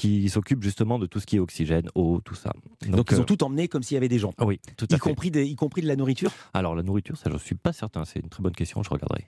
qui 0.00 0.30
s'occupe 0.30 0.62
justement 0.62 0.98
de 0.98 1.04
tout 1.04 1.20
ce 1.20 1.26
qui 1.26 1.36
est 1.36 1.40
oxygène, 1.40 1.90
eau, 1.94 2.22
tout 2.24 2.34
ça. 2.34 2.52
Donc, 2.88 3.10
ils 3.10 3.20
ont 3.20 3.24
tout 3.24 3.44
emmené 3.44 3.68
comme 3.68 3.82
s'il 3.82 3.96
y 3.96 3.98
avait 3.98 4.08
des 4.08 4.18
gens. 4.18 4.32
Oui, 4.40 4.58
tout 4.78 4.86
à 4.90 4.96
y 4.96 4.98
Compris 4.98 5.28
y 5.28 5.54
compris 5.56 5.82
de 5.82 5.88
la 5.88 5.96
nourriture 5.96 6.30
Alors 6.54 6.74
la 6.74 6.82
nourriture, 6.82 7.18
ça 7.18 7.28
je 7.28 7.34
ne 7.34 7.38
suis 7.38 7.54
pas 7.54 7.74
certain. 7.74 8.06
C'est 8.06 8.20
une 8.20 8.30
très 8.30 8.42
bonne 8.42 8.54
question, 8.54 8.82
je 8.82 8.88
regarderai. 8.88 9.26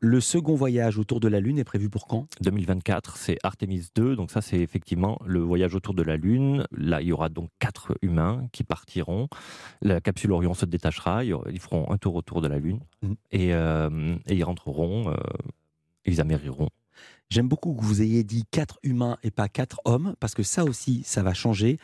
Le 0.00 0.20
second 0.20 0.54
voyage 0.54 0.96
autour 0.96 1.18
de 1.18 1.26
la 1.26 1.40
Lune 1.40 1.58
est 1.58 1.64
prévu 1.64 1.90
pour 1.90 2.06
quand? 2.06 2.28
2024, 2.42 3.16
c'est 3.16 3.36
Artemis 3.42 3.88
2, 3.96 4.14
donc 4.14 4.30
ça 4.30 4.40
c'est 4.40 4.60
effectivement 4.60 5.18
le 5.26 5.40
voyage 5.40 5.74
autour 5.74 5.92
de 5.92 6.04
la 6.04 6.16
Lune. 6.16 6.64
Là, 6.70 7.02
il 7.02 7.08
y 7.08 7.12
aura 7.12 7.28
donc 7.28 7.50
quatre 7.58 7.96
humains 8.00 8.46
qui 8.52 8.62
partiront. 8.62 9.26
La 9.82 10.00
capsule 10.00 10.30
Orion 10.30 10.54
se 10.54 10.66
détachera, 10.66 11.24
ils 11.24 11.58
feront 11.58 11.90
un 11.90 11.98
tour 11.98 12.14
autour 12.14 12.40
de 12.40 12.46
la 12.46 12.60
Lune 12.60 12.78
mmh. 13.02 13.12
euh, 13.34 14.16
et, 14.28 14.36
ils 14.36 14.44
rentreront, 14.44 15.10
euh, 15.10 15.16
ils 16.04 16.20
amériront. 16.20 16.68
J'aime 17.30 17.46
beaucoup 17.46 17.74
que 17.74 17.84
vous 17.84 18.00
ayez 18.00 18.24
dit 18.24 18.44
quatre 18.50 18.78
humains 18.82 19.18
et 19.22 19.30
pas 19.30 19.48
quatre 19.48 19.82
hommes, 19.84 20.14
parce 20.18 20.34
que 20.34 20.42
ça 20.42 20.64
aussi, 20.64 21.02
ça 21.04 21.22
va 21.22 21.34
changer. 21.34 21.76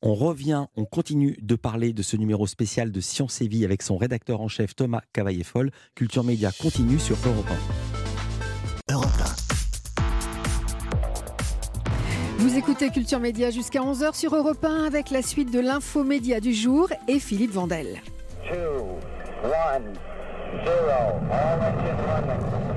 On 0.00 0.14
revient, 0.14 0.66
on 0.76 0.84
continue 0.84 1.36
de 1.42 1.56
parler 1.56 1.92
de 1.92 2.02
ce 2.02 2.16
numéro 2.16 2.46
spécial 2.46 2.92
de 2.92 3.00
Science 3.00 3.40
et 3.40 3.48
Vie 3.48 3.64
avec 3.64 3.82
son 3.82 3.96
rédacteur 3.96 4.40
en 4.40 4.46
chef 4.46 4.76
Thomas 4.76 5.00
Cavaillé-Foll. 5.12 5.72
Culture 5.96 6.22
Média 6.22 6.52
continue 6.52 7.00
sur 7.00 7.16
Europe 7.26 7.50
1. 8.88 8.94
Europe 8.94 9.10
1. 9.18 9.24
Vous 12.38 12.56
écoutez 12.56 12.90
Culture 12.90 13.18
Média 13.18 13.50
jusqu'à 13.50 13.80
11h 13.80 14.16
sur 14.16 14.36
Europe 14.36 14.64
1 14.64 14.84
avec 14.84 15.10
la 15.10 15.22
suite 15.22 15.52
de 15.52 15.58
l'infomédia 15.58 16.38
du 16.38 16.54
jour 16.54 16.88
et 17.08 17.18
Philippe 17.18 17.52
Vandel. 17.52 18.00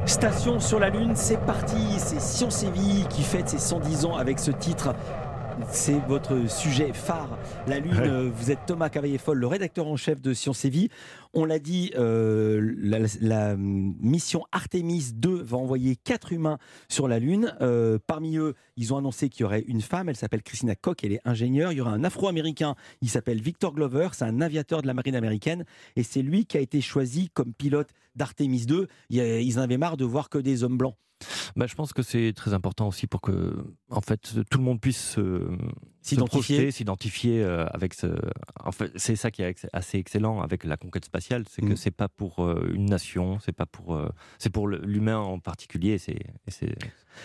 Station 0.06 0.60
sur 0.60 0.80
la 0.80 0.90
Lune, 0.90 1.12
c'est 1.16 1.40
parti, 1.40 1.98
c'est 1.98 2.22
Science 2.22 2.64
et 2.64 2.70
Vie 2.70 3.06
qui 3.10 3.24
fête 3.24 3.50
ses 3.50 3.60
110 3.60 4.06
ans 4.06 4.16
avec 4.16 4.40
ce 4.40 4.52
titre 4.52 4.94
c'est 5.72 6.00
votre 6.08 6.50
sujet 6.50 6.92
phare, 6.94 7.38
la 7.68 7.80
Lune. 7.80 8.30
Vous 8.30 8.52
êtes 8.52 8.60
Thomas 8.66 8.90
Cavaillé-Foll, 8.90 9.38
le 9.38 9.48
rédacteur 9.48 9.88
en 9.88 9.96
chef 9.96 10.22
de 10.22 10.34
Science 10.34 10.66
et 10.66 10.70
Vie. 10.70 10.90
On 11.38 11.44
l'a 11.44 11.60
dit, 11.60 11.92
euh, 11.96 12.74
la, 13.20 13.58
mission 13.58 14.46
Artemis 14.54 15.12
2 15.14 15.44
va 15.44 15.58
envoyer 15.58 15.98
quatre 15.98 16.32
humains 16.32 16.58
sur 16.88 17.10
la 17.10 17.20
Lune. 17.20 17.54
Euh, 17.60 18.00
parmi 18.08 18.38
eux, 18.38 18.54
ils 18.78 18.94
ont 18.94 18.98
annoncé 18.98 19.28
qu'il 19.28 19.42
y 19.42 19.44
aurait 19.44 19.66
une 19.68 19.82
femme, 19.82 20.08
elle 20.08 20.16
s'appelle 20.16 20.44
Christina 20.44 20.76
Koch, 20.76 21.00
elle 21.04 21.12
est 21.12 21.20
ingénieure. 21.26 21.74
Il 21.74 21.78
y 21.78 21.82
aura 21.82 21.92
un 21.92 22.06
Afro-Américain, 22.06 22.76
il 23.02 23.10
s'appelle 23.10 23.42
Victor 23.42 23.74
Glover, 23.74 24.08
c'est 24.14 24.24
un 24.24 24.40
aviateur 24.40 24.82
de 24.82 24.88
la 24.88 24.94
marine 24.94 25.16
américaine. 25.16 25.66
Et 25.98 26.04
c'est 26.04 26.22
lui 26.22 26.46
qui 26.46 26.56
a 26.56 26.62
été 26.62 26.80
choisi 26.80 27.30
comme 27.34 27.54
pilote 27.54 27.90
d'Artemis 28.16 28.66
2. 28.66 28.88
Ils 29.10 29.60
en 29.60 29.62
avaient 29.62 29.78
marre 29.78 29.98
de 29.98 30.06
voir 30.06 30.30
que 30.30 30.38
des 30.38 30.64
hommes 30.64 30.78
blancs. 30.78 30.96
Bah, 31.58 31.66
je 31.68 31.76
pense 31.76 31.92
que 31.92 32.02
c'est 32.02 32.32
très 32.34 32.54
important 32.54 32.88
aussi 32.88 33.08
pour 33.08 33.20
que, 33.20 33.56
en 33.90 34.02
fait, 34.02 34.36
tout 34.50 34.58
le 34.58 34.64
monde 34.64 34.80
puisse 34.80 35.18
s'identifier, 36.06 36.72
s'identifier 36.72 37.44
euh, 37.44 37.66
avec 37.68 37.94
ce. 37.94 38.08
En 38.64 38.72
fait, 38.72 38.92
c'est 38.96 39.16
ça 39.16 39.32
qui 39.32 39.42
est 39.42 39.68
assez 39.74 39.98
excellent 39.98 40.42
avec 40.42 40.64
la 40.64 40.78
conquête 40.78 41.06
spatiale, 41.06 41.46
c'est 41.50 41.62
que 41.62 41.74
mm. 41.74 41.78
c'est 41.78 41.92
pas 41.92 42.08
pour 42.08 42.40
euh, 42.40 42.72
une 42.74 42.86
nation, 42.86 43.40
c'est 43.40 43.52
pas 43.52 43.66
pour, 43.66 43.96
euh, 43.96 44.10
c'est 44.38 44.52
pour 44.52 44.68
l'humain 44.68 45.18
en 45.18 45.40
particulier. 45.40 45.98
C'est, 45.98 46.20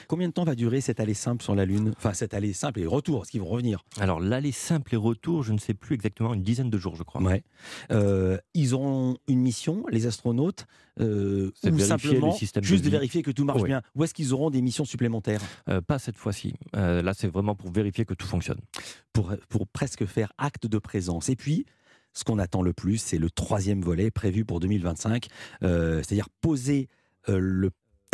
Combien 0.09 0.29
de 0.29 0.33
temps 0.33 0.45
va 0.45 0.55
durer 0.55 0.81
cette 0.81 1.01
allée 1.01 1.15
simple 1.15 1.43
sur 1.43 1.55
la 1.55 1.65
Lune? 1.65 1.93
Enfin, 1.97 2.13
cette 2.13 2.35
allée 2.35 2.53
simple 2.53 2.81
et 2.81 2.87
retour, 2.87 3.23
est-ce 3.23 3.31
qu'ils 3.31 3.41
vont 3.41 3.49
revenir 3.49 3.85
Alors, 3.99 4.21
l'allée 4.21 4.53
simple 4.53 4.95
et 4.95 4.97
retour, 4.97 5.43
je 5.43 5.53
ne 5.53 5.59
sais 5.59 5.75
plus 5.75 5.95
exactement, 5.95 6.35
une 6.35 6.43
dizaine 6.43 6.71
de 6.71 6.79
jours, 6.79 6.97
je 6.97 7.03
crois. 7.03 7.23
Ouais. 7.23 7.43
ils 8.55 8.75
auront 8.75 9.17
une 9.29 9.41
mission, 9.41 9.85
les 9.91 10.07
astronautes, 10.07 10.67
ou 11.01 11.79
simplement 11.79 12.37
juste 12.61 12.85
de, 12.85 12.91
vérifier 12.91 13.23
que 13.23 13.31
tout 13.31 13.45
marche 13.45 13.63
bien. 13.63 13.83
Ou 13.95 14.05
est-ce 14.05 14.15
qu'ils 14.15 14.33
auront 14.35 14.51
des 14.51 14.63
missions 14.63 14.85
supplémentaires? 14.85 15.41
Pas 15.87 15.99
cette 15.99 16.17
fois-ci. 16.17 16.55
là, 16.73 17.13
c'est 17.15 17.29
vraiment 17.29 17.55
pour 17.55 17.71
vérifier 17.71 18.05
que 18.05 18.15
tout 18.15 18.27
fonctionne 18.27 18.61
pour, 19.13 19.35
pour 19.49 19.67
presque 19.69 20.07
faire 20.07 20.33
acte 20.39 20.67
de 20.67 20.79
présence. 20.79 21.29
Et 21.29 21.37
puis, 21.37 21.67
ce 22.13 22.25
qu'on 22.25 22.39
attend 22.39 22.63
le 22.63 22.73
plus, 22.73 22.99
c'est 22.99 23.19
le 23.19 23.31
troisième 23.31 23.83
volet 23.83 24.11
prévu 24.11 24.45
pour 24.45 24.61
2025, 24.61 25.29
euh, 25.63 25.97
c'est-à-dire 25.99 26.29
poser 26.41 26.89
euh, 27.29 27.39
le 27.39 27.71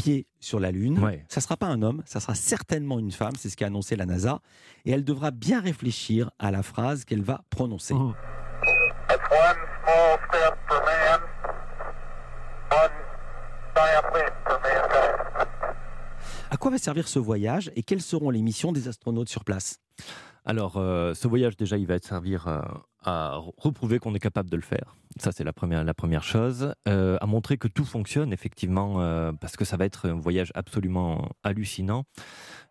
pied 0.07 0.27
sur 0.39 0.61
la 0.61 0.71
Lune. 0.71 1.01
Ça 1.29 1.41
ne 1.41 1.43
sera 1.43 1.57
pas 1.57 1.67
un 1.67 1.83
homme, 1.83 2.03
ça 2.07 2.21
sera 2.21 2.37
certainement 2.37 3.01
une 3.01 3.11
femme, 3.11 3.33
c'est 3.37 3.49
ce 3.49 3.57
qu'a 3.57 3.67
annoncé 3.67 3.97
la 3.97 4.07
NASA, 4.07 4.39
et 4.85 4.93
elle 4.93 5.03
devra 5.03 5.33
bien 5.33 5.61
réfléchir 5.61 6.31
à 6.39 6.53
la 6.53 6.63
phrase 6.63 7.05
qu'elle 7.05 7.23
va 7.23 7.43
prononcer. 7.51 7.93
Oh. 7.95 8.15
À 16.51 16.57
quoi 16.57 16.71
va 16.71 16.79
servir 16.79 17.09
ce 17.09 17.19
voyage 17.19 17.73
et 17.75 17.83
quelles 17.83 18.01
seront 18.01 18.31
les 18.31 18.43
missions 18.43 18.71
des 18.71 18.87
astronautes 18.87 19.29
sur 19.29 19.45
place? 19.45 19.81
Alors, 20.47 20.77
euh, 20.77 21.13
ce 21.13 21.27
voyage, 21.27 21.57
déjà, 21.57 21.77
il 21.77 21.89
va 21.89 21.99
servir 21.99 22.47
euh, 22.47 22.61
à 23.03 23.35
reprouver 23.57 23.99
qu'on 23.99 24.15
est 24.15 24.21
capable 24.21 24.49
de 24.49 24.55
le 24.55 24.63
faire. 24.63 24.95
Ça, 25.19 25.33
c'est 25.33 25.43
la 25.43 25.53
première, 25.53 25.83
la 25.83 25.93
première 25.93 26.23
chose. 26.23 26.73
Euh, 26.87 27.19
à 27.21 27.27
montrer 27.27 27.59
que 27.59 27.67
tout 27.67 27.85
fonctionne, 27.85 28.33
effectivement, 28.33 28.95
parce 29.41 29.57
que 29.57 29.65
ça 29.65 29.77
va 29.77 29.87
être 29.87 30.09
un 30.09 30.15
voyage 30.15 30.53
absolument 30.55 31.29
hallucinant. 31.43 32.05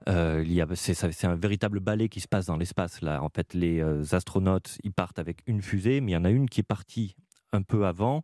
c'est, 0.08 1.25
un 1.25 1.36
véritable 1.36 1.82
ballet 1.82 2.08
qui 2.08 2.22
se 2.22 2.29
passe 2.29 2.46
dans 2.46 2.55
l'espace. 2.55 3.01
Là, 3.01 3.22
en 3.22 3.29
fait, 3.29 3.53
les 3.53 3.84
astronautes, 4.13 4.77
ils 4.84 4.94
partent 4.94 5.20
avec 5.20 5.39
une 5.46 5.62
fusée, 5.62 6.00
mais 6.00 6.12
il 6.12 6.15
y 6.15 6.17
en 6.17 6.25
a 6.25 6.29
une 6.29 6.48
qui 6.48 6.62
est 6.62 6.63
partie 6.63 7.15
un 7.51 7.62
peu 7.62 7.86
avant 7.86 8.24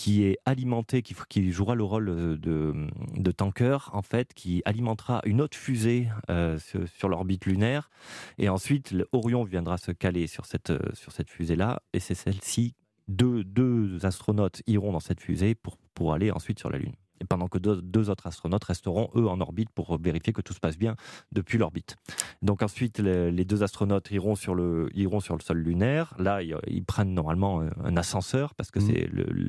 qui 0.00 0.24
est 0.24 0.38
alimenté, 0.46 1.02
qui, 1.02 1.52
jouera 1.52 1.74
le 1.74 1.84
rôle 1.84 2.06
de, 2.06 2.74
de, 3.18 3.30
tanker, 3.32 3.90
en 3.92 4.00
fait, 4.00 4.32
qui 4.32 4.62
alimentera 4.64 5.20
une 5.26 5.42
autre 5.42 5.58
fusée 5.58 6.08
euh, 6.30 6.58
sur, 6.96 7.10
l'orbite 7.10 7.44
lunaire. 7.44 7.90
Et 8.38 8.48
ensuite, 8.48 8.94
Orion 9.12 9.44
viendra 9.44 9.76
se 9.76 9.92
caler 9.92 10.26
sur 10.26 10.46
cette, 10.46 10.72
sur 10.94 11.12
cette 11.12 11.28
fusée-là. 11.28 11.82
Et 11.92 12.00
c'est 12.00 12.14
celle-ci, 12.14 12.76
deux, 13.08 13.44
deux 13.44 14.06
astronautes 14.06 14.62
iront 14.66 14.92
dans 14.92 15.00
cette 15.00 15.20
fusée 15.20 15.54
pour, 15.54 15.76
pour 15.92 16.14
aller 16.14 16.30
ensuite 16.30 16.58
sur 16.58 16.70
la 16.70 16.78
Lune 16.78 16.94
pendant 17.28 17.48
que 17.48 17.58
deux, 17.58 18.10
autres 18.10 18.26
astronautes 18.26 18.64
resteront, 18.64 19.10
eux, 19.14 19.26
en 19.28 19.40
orbite 19.40 19.70
pour 19.70 19.98
vérifier 20.00 20.32
que 20.32 20.40
tout 20.40 20.52
se 20.52 20.60
passe 20.60 20.78
bien 20.78 20.96
depuis 21.32 21.58
l'orbite. 21.58 21.96
Donc 22.42 22.62
ensuite, 22.62 22.98
les, 22.98 23.44
deux 23.44 23.62
astronautes 23.62 24.10
iront 24.10 24.34
sur, 24.34 24.54
le, 24.54 24.88
iront 24.94 25.20
sur 25.20 25.36
le 25.36 25.42
sol 25.42 25.58
lunaire. 25.58 26.14
Là, 26.18 26.42
ils, 26.42 26.84
prennent 26.84 27.14
normalement 27.14 27.62
un 27.84 27.96
ascenseur 27.96 28.54
parce 28.54 28.70
que 28.70 28.78
mmh. 28.78 28.82
c'est 28.82 29.08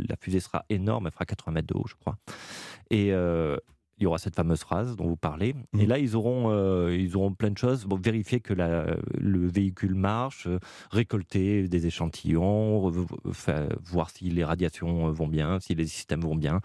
la 0.10 0.16
fusée 0.18 0.40
sera 0.40 0.66
énorme, 0.70 1.08
elle 1.08 1.14
fera 1.14 1.26
80 1.26 1.54
mètres 1.54 1.74
de 1.74 1.80
haut, 1.80 1.86
je 1.88 1.96
crois. 1.96 2.18
Et, 2.90 3.14
euh, 3.14 3.58
il 4.02 4.06
y 4.06 4.08
aura 4.08 4.18
cette 4.18 4.36
fameuse 4.36 4.60
phrase 4.62 4.96
dont 4.96 5.08
vous 5.08 5.16
parlez. 5.16 5.54
Et 5.78 5.86
là, 5.86 6.00
ils 6.00 6.16
auront, 6.16 6.50
euh, 6.50 6.96
ils 6.98 7.16
auront 7.16 7.32
plein 7.34 7.52
de 7.52 7.58
choses. 7.58 7.86
Bon, 7.86 7.98
vérifier 7.98 8.40
que 8.40 8.54
la- 8.54 8.98
le 9.18 9.48
véhicule 9.48 9.94
marche, 9.96 10.48
euh, 10.48 10.58
récolter 10.92 11.68
des 11.68 11.86
échantillons, 11.86 12.92
voir 13.84 14.10
si 14.10 14.26
les 14.30 14.44
radiations 14.44 15.08
euh, 15.08 15.12
vont 15.12 15.28
bien, 15.28 15.60
si 15.60 15.76
les 15.76 15.86
systèmes 15.88 16.22
vont 16.22 16.36
bien, 16.36 16.62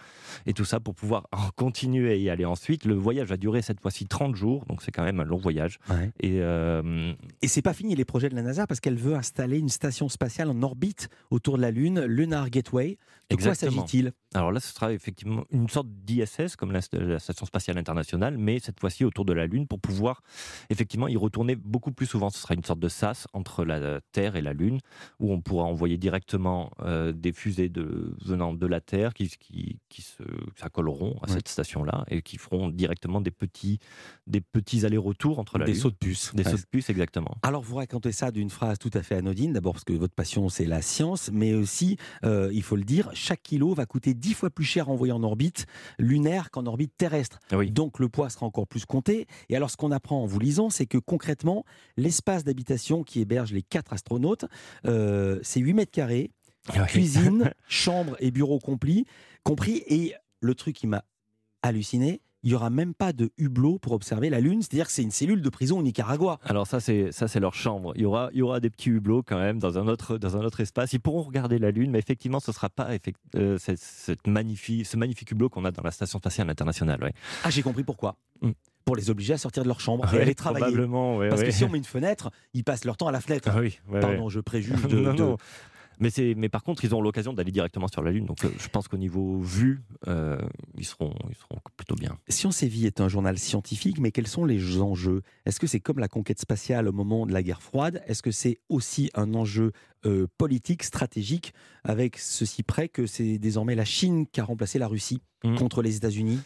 et 0.47 0.53
tout 0.53 0.65
ça 0.65 0.81
pour 0.81 0.95
pouvoir 0.95 1.27
en 1.33 1.51
continuer 1.57 2.17
et 2.17 2.23
y 2.23 2.31
aller 2.31 2.45
ensuite. 2.45 2.85
Le 2.85 2.95
voyage 2.95 3.29
va 3.29 3.37
durer 3.37 3.63
cette 3.63 3.81
fois-ci 3.81 4.07
30 4.07 4.35
jours, 4.35 4.65
donc 4.67 4.83
c'est 4.83 4.91
quand 4.93 5.05
même 5.05 5.21
un 5.21 5.25
long 5.25 5.37
voyage. 5.39 5.79
Ouais. 5.91 6.11
Et 6.21 6.41
euh, 6.41 7.13
Et 7.43 7.49
c'est 7.49 7.63
pas 7.63 7.75
fini 7.75 7.95
les 7.95 8.05
projets 8.05 8.29
de 8.29 8.35
la 8.35 8.43
NASA 8.43 8.67
parce 8.67 8.81
qu'elle 8.81 8.97
veut 8.97 9.15
installer 9.15 9.59
une 9.59 9.69
station 9.69 10.09
spatiale 10.09 10.49
en 10.51 10.63
orbite 10.63 11.09
autour 11.31 11.57
de 11.57 11.63
la 11.63 11.71
Lune, 11.71 12.05
Lunar 12.05 12.51
Gateway. 12.51 12.97
De 13.31 13.35
quoi 13.37 13.55
s'agit-il? 13.57 14.13
Alors 14.37 14.53
là, 14.53 14.61
ce 14.61 14.73
sera 14.73 14.93
effectivement 14.93 15.45
une 15.51 15.69
sorte 15.69 15.89
d'ISS, 15.89 16.57
comme 16.57 16.71
la, 16.73 16.81
la 16.93 17.19
Station 17.19 17.47
Spatiale 17.47 17.79
Internationale, 17.79 18.37
mais 18.39 18.59
cette 18.59 18.79
fois-ci 18.81 19.05
autour 19.05 19.25
de 19.25 19.33
la 19.33 19.47
Lune 19.47 19.67
pour 19.67 19.81
pouvoir 19.81 20.23
effectivement 20.71 21.09
y 21.09 21.17
retourner 21.17 21.57
beaucoup 21.57 21.91
plus 21.93 22.07
souvent. 22.07 22.31
Ce 22.31 22.39
sera 22.39 22.55
une 22.55 22.65
sorte 22.65 22.81
de 22.81 22.89
sas 22.89 23.27
entre 23.33 23.65
la 23.65 24.01
Terre 24.13 24.37
et 24.37 24.43
la 24.43 24.53
Lune, 24.53 24.81
où 25.21 25.33
on 25.33 25.41
pourra 25.41 25.65
envoyer 25.65 25.97
directement 25.97 26.71
euh, 26.83 27.13
des 27.13 27.33
fusées 27.33 27.69
de, 27.69 28.15
venant 28.25 28.53
de 28.53 28.67
la 28.67 28.81
Terre 28.81 29.15
qui, 29.15 29.29
qui, 29.41 29.79
qui 29.89 30.03
s'accoleront 30.57 31.19
à 31.23 31.27
Ouais. 31.27 31.33
cette 31.35 31.49
station-là 31.49 32.05
et 32.09 32.23
qui 32.23 32.39
feront 32.39 32.69
directement 32.69 33.21
des 33.21 33.31
petits, 33.33 33.79
des 34.27 34.41
petits 34.41 34.87
allers-retours 34.87 35.39
entre 35.39 35.59
la 35.59 35.65
Des 35.67 35.73
Lune. 35.73 35.81
sauts 35.81 35.91
de 35.91 35.97
puce. 35.97 36.35
Des 36.35 36.45
Ouais. 36.45 36.51
sauts 36.53 36.57
de 36.59 36.67
puce, 36.71 36.89
exactement. 36.91 37.37
Alors 37.43 37.63
vous 37.63 37.77
racontez 37.77 38.13
ça 38.13 38.31
d'une 38.31 38.51
phrase 38.51 38.79
tout 38.79 38.91
à 38.95 39.03
fait 39.03 39.17
anodine, 39.17 39.53
d'abord 39.53 39.73
parce 39.73 39.85
que 39.85 39.93
votre 39.93 40.15
passion 40.15 40.49
c'est 40.49 40.67
la 40.67 40.83
science, 40.83 41.31
mais 41.33 41.55
aussi, 41.55 41.97
euh, 42.25 42.51
il 42.53 42.63
faut 42.63 42.77
le 42.77 42.85
dire, 42.85 43.11
chaque 43.15 43.43
kilo 43.43 43.75
va 43.75 43.87
coûter 43.87 44.15
dix 44.27 44.35
fois 44.35 44.51
plus 44.51 44.65
cher 44.65 44.89
envoyé 44.89 45.13
en 45.13 45.23
orbite 45.23 45.67
lunaire 46.01 46.51
qu'en 46.51 46.67
orbite 46.67 46.93
terrestre. 46.97 47.39
Oui. 47.53 47.71
Donc 47.71 48.01
le 48.01 48.09
poids 48.09 48.29
sera 48.29 48.45
encore 48.45 48.67
plus 48.67 48.85
compté. 48.85 49.29
Et 49.49 49.55
alors 49.55 49.71
ce 49.71 49.77
qu'on 49.77 49.93
apprend 49.93 50.21
en 50.21 50.27
vous 50.27 50.41
lisant, 50.41 50.69
c'est 50.69 50.87
que 50.87 50.99
concrètement, 50.99 51.65
l'espace 51.97 52.43
d'habitation 52.43 53.05
qui 53.05 53.21
héberge 53.21 53.53
les 53.53 53.63
quatre 53.63 53.93
astronautes, 53.93 54.45
euh, 54.85 55.39
c'est 55.43 55.61
8 55.61 55.75
mètres 55.75 55.93
carrés, 55.93 56.33
cuisine, 56.89 57.53
chambre 57.69 58.17
et 58.19 58.33
bureau 58.33 58.59
compris, 58.59 59.05
compris. 59.45 59.85
Et 59.87 60.15
le 60.41 60.55
truc 60.57 60.75
qui 60.75 60.89
m'a 60.89 61.05
halluciné, 61.63 62.21
il 62.47 62.53
y 62.53 62.55
aura 62.55 62.71
même 62.71 62.95
pas 62.95 63.13
de 63.13 63.31
hublot 63.39 63.79
pour 63.81 63.91
observer 63.93 64.31
la 64.31 64.39
Lune, 64.39 64.63
c'est-à-dire 64.63 64.87
que 64.87 64.93
c'est 64.93 65.03
une 65.03 65.11
cellule 65.11 65.43
de 65.43 65.49
prison 65.49 65.81
au 65.81 65.83
Nicaragua. 65.83 66.39
Alors 66.45 66.69
ça 66.69 66.79
c'est 66.79 67.11
ça 67.11 67.27
c'est 67.27 67.41
leur 67.41 67.55
chambre. 67.55 67.93
Il 67.97 68.03
y 68.03 68.05
aura 68.05 68.31
il 68.33 68.39
y 68.39 68.43
aura 68.43 68.61
des 68.61 68.71
petits 68.71 68.91
hublots 68.91 69.25
quand 69.25 69.37
même 69.39 69.59
dans 69.59 69.79
un 69.79 69.89
autre 69.89 70.17
dans 70.17 70.37
un 70.37 70.45
autre 70.45 70.61
espace. 70.61 70.93
Ils 70.93 71.01
pourront 71.01 71.23
regarder 71.23 71.59
la 71.59 71.73
lune, 71.73 71.91
mais 71.91 71.99
effectivement 71.99 72.39
ce 72.39 72.53
sera 72.53 72.69
pas 72.71 72.95
effect- 72.95 73.19
euh, 73.35 73.59
cette, 73.59 73.81
cette 73.81 74.29
magnifique 74.29 74.87
ce 74.87 74.97
magnifique 74.97 75.33
hublot 75.33 75.49
qu'on 75.49 75.65
a 75.65 75.73
dans 75.73 75.83
la 75.83 75.91
station 75.91 76.21
spatiale 76.21 76.49
internationale. 76.49 77.03
Ouais. 77.03 77.13
Ah, 77.43 77.51
j'ai 77.51 77.63
compris 77.63 77.83
pourquoi. 77.83 78.15
Mm. 78.43 78.51
Pour 78.85 78.95
les 78.95 79.11
obliger 79.11 79.33
à 79.33 79.39
sortir 79.39 79.65
de 79.65 79.69
leur 79.69 79.81
chambre 79.81 80.07
et 80.13 80.17
Ouais, 80.17 80.23
aller 80.23 80.37
travailler. 80.37 80.67
Probablement. 80.67 81.17
ouais, 81.17 81.29
Parce 81.29 81.41
ouais. 81.41 81.49
que 81.49 81.53
si 81.53 81.65
on 81.65 81.69
met 81.69 81.79
une 81.79 81.83
fenêtre, 81.83 82.31
ils 82.55 82.63
passent 82.63 82.85
leur 82.85 82.97
temps 82.97 83.09
à 83.09 83.13
la 83.13 83.21
fenêtre. 83.21 83.49
Ah 83.53 83.59
oui. 83.59 83.81
Pardon, 83.91 84.29
je 84.29 84.39
préjuge 84.39 84.81
de. 84.89 85.01
non, 85.01 85.13
de- 85.15 85.19
non. 85.19 85.37
Mais, 85.99 86.11
mais 86.37 86.49
par 86.49 86.63
contre, 86.63 86.85
ils 86.85 86.93
auront 86.93 87.03
l'occasion 87.03 87.33
d'aller 87.33 87.53
directement 87.53 87.89
sur 87.89 88.03
la 88.03 88.11
Lune. 88.11 88.27
Donc, 88.27 88.45
euh, 88.45 88.51
je 88.59 88.69
pense 88.69 88.89
qu'au 88.89 88.97
niveau 88.97 89.41
vue, 89.41 89.83
euh, 90.09 90.39
ils, 90.77 90.85
seront, 90.85 91.15
ils 91.31 91.37
seront 91.37 91.61
plutôt 91.77 91.95
bien. 91.95 92.19
Science 92.29 92.63
et 92.63 92.69
Vie 92.69 92.87
est 92.87 93.01
un 93.01 93.09
journal 93.09 93.39
scientifique, 93.39 93.99
mais 93.99 94.11
quels 94.13 94.27
sont 94.27 94.45
les 94.45 94.81
enjeux? 94.81 95.23
Est-ce 95.47 95.61
que 95.61 95.67
c'est 95.67 95.81
comme 95.81 95.99
la 95.99 96.09
conquête 96.09 96.41
spatiale 96.41 96.89
au 96.89 96.93
moment 96.93 97.27
de 97.27 97.33
la 97.33 97.43
guerre 97.43 97.63
froide? 97.63 98.03
Est-ce 98.07 98.23
que 98.23 98.31
c'est 98.31 98.59
aussi 98.69 99.11
un 99.15 99.35
enjeu 99.35 99.73
euh, 100.05 100.27
politique, 100.39 100.83
stratégique, 100.83 101.53
avec 101.85 102.19
ceci 102.19 102.63
près 102.63 102.89
que 102.89 103.07
c'est 103.07 103.39
désormais 103.39 103.75
la 103.75 103.85
Chine 103.85 104.27
qui 104.27 104.41
a 104.41 104.45
remplacé 104.45 104.79
la 104.79 104.89
Russie 104.89 105.23
Mm. 105.45 105.57
contre 105.57 105.83
les 105.83 105.97
États-Unis? 105.97 106.41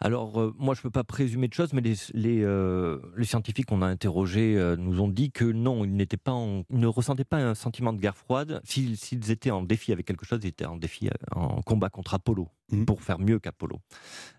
Alors, 0.00 0.40
euh, 0.40 0.54
moi, 0.58 0.74
je 0.74 0.80
ne 0.80 0.82
peux 0.84 0.90
pas 0.90 1.02
présumer 1.02 1.48
de 1.48 1.54
choses, 1.54 1.72
mais 1.72 1.80
les, 1.80 2.44
euh, 2.44 3.00
scientifiques 3.24 3.66
qu'on 3.66 3.82
a 3.82 3.86
interrogés 3.86 4.56
euh, 4.56 4.76
nous 4.76 5.00
ont 5.00 5.08
dit 5.08 5.32
que 5.32 5.44
non, 5.44 5.84
ils, 5.84 5.96
ne 5.96 6.86
ressentaient 6.86 7.24
pas 7.24 7.38
un 7.38 7.54
sentiment 7.54 7.92
de 7.92 8.00
guerre 8.00 8.16
froide. 8.16 8.60
S'ils, 8.64 9.30
étaient 9.30 9.50
en 9.50 9.62
défi 9.62 9.92
avec 9.92 10.06
quelque 10.06 10.24
chose, 10.24 10.38
ils 10.42 10.48
étaient 10.48 10.66
en 10.66 10.76
défi, 10.76 11.10
en 11.34 11.62
combat 11.62 11.90
contre 11.90 12.14
Apollo, 12.14 12.48
Mhm. 12.70 12.84
pour 12.84 13.02
faire 13.02 13.18
mieux 13.18 13.38
qu'Apollo. 13.38 13.80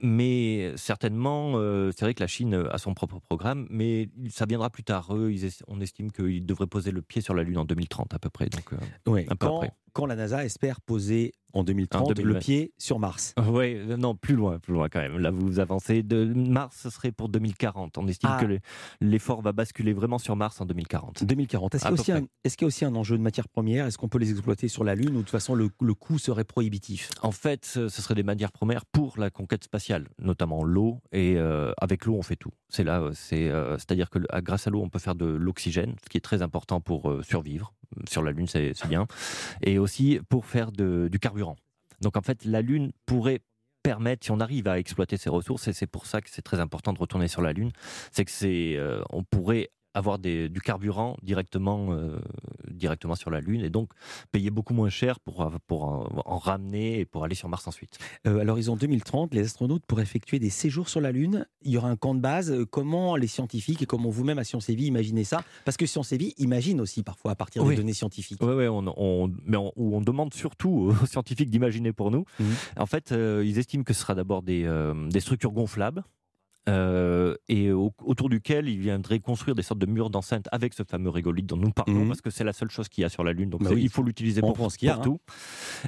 Mais 0.01 0.71
certainement, 0.75 1.53
euh, 1.55 1.91
c'est 1.95 2.05
vrai 2.05 2.13
que 2.13 2.21
la 2.21 2.27
Chine 2.27 2.53
a 2.71 2.77
son 2.77 2.93
propre 2.93 3.19
programme, 3.19 3.67
mais 3.69 4.09
ça 4.29 4.45
viendra 4.45 4.69
plus 4.69 4.83
tard. 4.83 5.15
Eux, 5.15 5.31
ils 5.31 5.45
est- 5.45 5.63
on 5.67 5.81
estime 5.81 6.11
qu'ils 6.11 6.45
devraient 6.45 6.67
poser 6.67 6.91
le 6.91 7.01
pied 7.01 7.21
sur 7.21 7.33
la 7.33 7.43
Lune 7.43 7.57
en 7.57 7.65
2030 7.65 8.13
à 8.13 8.19
peu 8.19 8.29
près. 8.29 8.47
Donc, 8.49 8.73
euh, 8.73 9.11
Ouais. 9.11 9.25
Un 9.29 9.35
peu 9.35 9.47
Quand, 9.47 9.57
après. 9.57 9.71
quand 9.93 10.05
la 10.05 10.15
NASA 10.15 10.45
espère 10.45 10.81
poser 10.81 11.33
en 11.53 11.63
2030 11.63 12.11
En 12.11 12.13
2020. 12.13 12.33
le 12.35 12.39
pied 12.39 12.73
sur 12.77 12.99
Mars 12.99 13.33
Oui, 13.47 13.75
non, 13.97 14.13
plus 14.15 14.35
loin, 14.35 14.59
plus 14.59 14.71
loin 14.73 14.87
quand 14.87 14.99
même. 14.99 15.17
Là, 15.17 15.31
vous 15.31 15.59
avancez. 15.59 16.03
De 16.03 16.23
Mars, 16.25 16.77
ce 16.83 16.91
serait 16.91 17.11
pour 17.11 17.27
2040. 17.27 17.97
On 17.97 18.07
estime 18.07 18.29
Ah. 18.31 18.37
que 18.39 18.45
le- 18.45 18.59
l'effort 19.01 19.41
va 19.41 19.51
basculer 19.51 19.93
vraiment 19.93 20.19
sur 20.19 20.35
Mars 20.35 20.61
en 20.61 20.65
2040. 20.65 21.23
2040. 21.23 21.73
Est-ce 21.73 21.85
qu'il 21.85 21.91
y, 21.95 21.97
a 21.97 22.01
aussi 22.01 22.11
un- 22.11 22.19
près. 22.21 22.29
est-ce 22.43 22.55
qu'il 22.55 22.65
y 22.65 22.67
a 22.67 22.69
aussi 22.69 22.85
un 22.85 22.93
enjeu 22.95 23.17
de 23.17 23.23
matières 23.23 23.47
premières 23.49 23.87
Est-ce 23.87 23.97
qu'on 23.97 24.09
peut 24.09 24.19
les 24.19 24.29
exploiter 24.29 24.67
sur 24.67 24.83
la 24.83 24.93
Lune 24.93 25.09
ou 25.09 25.13
de 25.13 25.19
toute 25.21 25.31
façon 25.31 25.55
le, 25.55 25.69
le 25.81 25.93
coût 25.95 26.19
serait 26.19 26.43
prohibitif? 26.43 27.09
En 27.23 27.31
fait, 27.31 27.65
ce 27.65 27.89
serait 27.89 28.13
des 28.19 28.23
matières 28.23 28.51
premières 28.51 28.85
pour 28.85 29.17
la 29.17 29.29
conquête 29.29 29.63
spatiale, 29.63 30.09
notamment 30.19 30.65
l'eau. 30.65 30.99
Et 31.13 31.37
euh, 31.37 31.71
avec 31.79 32.03
l'eau, 32.03 32.15
on 32.15 32.21
fait 32.21 32.35
tout. 32.35 32.51
C'est 32.67 32.83
là, 32.83 32.99
euh, 32.99 33.11
c'est, 33.13 33.49
euh, 33.49 33.77
c'est-à-dire 33.77 34.09
que 34.09 34.19
grâce 34.41 34.67
à 34.67 34.69
l'eau, 34.69 34.81
on 34.81 34.89
peut 34.89 34.99
faire 34.99 35.15
de 35.15 35.25
l'oxygène, 35.25 35.95
ce 36.03 36.09
qui 36.09 36.17
est 36.17 36.21
très 36.21 36.41
important 36.41 36.81
pour 36.81 37.23
survivre. 37.23 37.73
Sur 38.09 38.21
la 38.21 38.31
Lune, 38.31 38.47
c'est 38.47 38.73
bien. 38.87 39.07
Et 39.63 39.79
aussi 39.79 40.19
pour 40.27 40.45
faire 40.45 40.71
du 40.73 41.19
carburant. 41.19 41.55
Donc 42.01 42.17
en 42.17 42.21
fait, 42.21 42.43
la 42.43 42.61
Lune 42.61 42.91
pourrait 43.05 43.39
permettre, 43.83 44.25
si 44.25 44.31
on 44.31 44.41
arrive 44.41 44.67
à 44.67 44.77
exploiter 44.77 45.15
ces 45.15 45.29
ressources, 45.29 45.69
et 45.69 45.73
c'est 45.73 45.87
pour 45.87 46.05
ça 46.05 46.19
que 46.19 46.29
c'est 46.29 46.41
très 46.41 46.59
important 46.59 46.91
de 46.91 46.99
retourner 46.99 47.29
sur 47.29 47.41
la 47.41 47.53
Lune, 47.53 47.71
c'est 48.11 48.25
que 48.25 48.31
c'est, 48.31 48.77
on 49.11 49.23
pourrait 49.23 49.69
avoir 49.99 50.17
des- 50.17 50.49
du 50.49 50.59
carburant 50.61 51.15
directement, 51.21 51.91
euh, 51.91 52.17
directement 52.71 53.15
sur 53.15 53.29
la 53.29 53.39
Lune 53.41 53.61
et 53.63 53.69
donc 53.69 53.91
payer 54.31 54.49
beaucoup 54.49 54.73
moins 54.73 54.89
cher 54.89 55.19
pour, 55.19 55.41
av- 55.43 55.59
pour 55.67 55.83
en, 55.83 56.07
en 56.25 56.37
ramener 56.37 56.99
et 56.99 57.05
pour 57.05 57.23
aller 57.23 57.35
sur 57.35 57.47
Mars 57.49 57.67
ensuite. 57.67 57.97
Euh, 58.25 58.39
à 58.39 58.43
l'horizon 58.43 58.75
2030, 58.75 59.33
les 59.33 59.45
astronautes 59.45 59.85
pourraient 59.85 60.03
effectuer 60.03 60.39
des 60.39 60.49
séjours 60.49 60.89
sur 60.89 61.01
la 61.01 61.11
Lune. 61.11 61.45
Il 61.61 61.71
y 61.71 61.77
aura 61.77 61.89
un 61.89 61.95
camp 61.95 62.15
de 62.15 62.19
base. 62.21 62.51
Euh, 62.51 62.65
Comment 62.65 63.15
les 63.15 63.27
scientifiques 63.27 63.81
et 63.81 63.85
comment 63.85 64.09
vous-même 64.09 64.39
à 64.39 64.43
Sciences 64.43 64.69
et 64.69 64.75
Vie 64.75 64.85
imaginez 64.87 65.23
ça? 65.23 65.43
Parce 65.65 65.77
que 65.77 65.85
Sciences 65.85 66.11
et 66.13 66.17
Vie 66.17 66.33
imagine 66.37 66.79
aussi 66.81 67.03
parfois 67.03 67.31
à 67.31 67.35
partir 67.35 67.63
Oui. 67.63 67.69
des 67.75 67.75
données 67.81 67.93
scientifiques. 67.93 68.41
On, 68.41 68.87
on- 68.97 69.31
mais 69.45 69.57
on, 69.57 69.71
on 69.75 70.01
demande 70.01 70.33
surtout 70.33 70.69
aux 71.01 71.05
scientifiques 71.05 71.49
d'imaginer 71.49 71.91
pour 71.93 72.09
nous. 72.11 72.25
Mhm. 72.39 72.47
En 72.77 72.85
fait, 72.85 73.11
euh, 73.11 73.43
ils 73.45 73.57
estiment 73.59 73.83
que 73.83 73.93
ce 73.93 74.01
sera 74.01 74.15
d'abord 74.15 74.41
des, 74.41 74.63
euh, 74.65 75.09
des 75.09 75.19
structures 75.19 75.51
gonflables. 75.51 76.03
Euh, 76.67 77.35
et 77.47 77.71
au- 77.71 77.93
autour 78.03 78.29
duquel 78.29 78.67
ils 78.67 78.79
viendraient 78.79 79.19
construire 79.19 79.55
des 79.55 79.61
sortes 79.63 79.79
de 79.79 79.85
murs 79.85 80.09
d'enceinte 80.09 80.47
avec 80.51 80.73
ce 80.73 80.83
fameux 80.83 81.09
régolithe 81.09 81.45
dont 81.47 81.57
nous 81.57 81.71
parlons, 81.71 82.01
Mhm. 82.01 82.07
parce 82.09 82.21
que 82.21 82.29
c'est 82.29 82.43
la 82.43 82.53
seule 82.53 82.69
chose 82.69 82.89
qu'il 82.89 83.01
y 83.01 83.05
a 83.05 83.09
sur 83.09 83.23
la 83.23 83.33
Lune, 83.33 83.49
donc 83.49 83.63
Bah 83.63 83.69
oui. 83.73 83.81
il 83.81 83.89
faut 83.89 84.03
l'utiliser 84.03 84.41
pour, 84.41 84.53
prend 84.53 84.69
ce 84.69 84.77
qu'il 84.77 84.87
y 84.87 84.91
a, 84.91 84.95
pour 84.95 85.01
hein. 85.01 85.05
tout. 85.05 85.19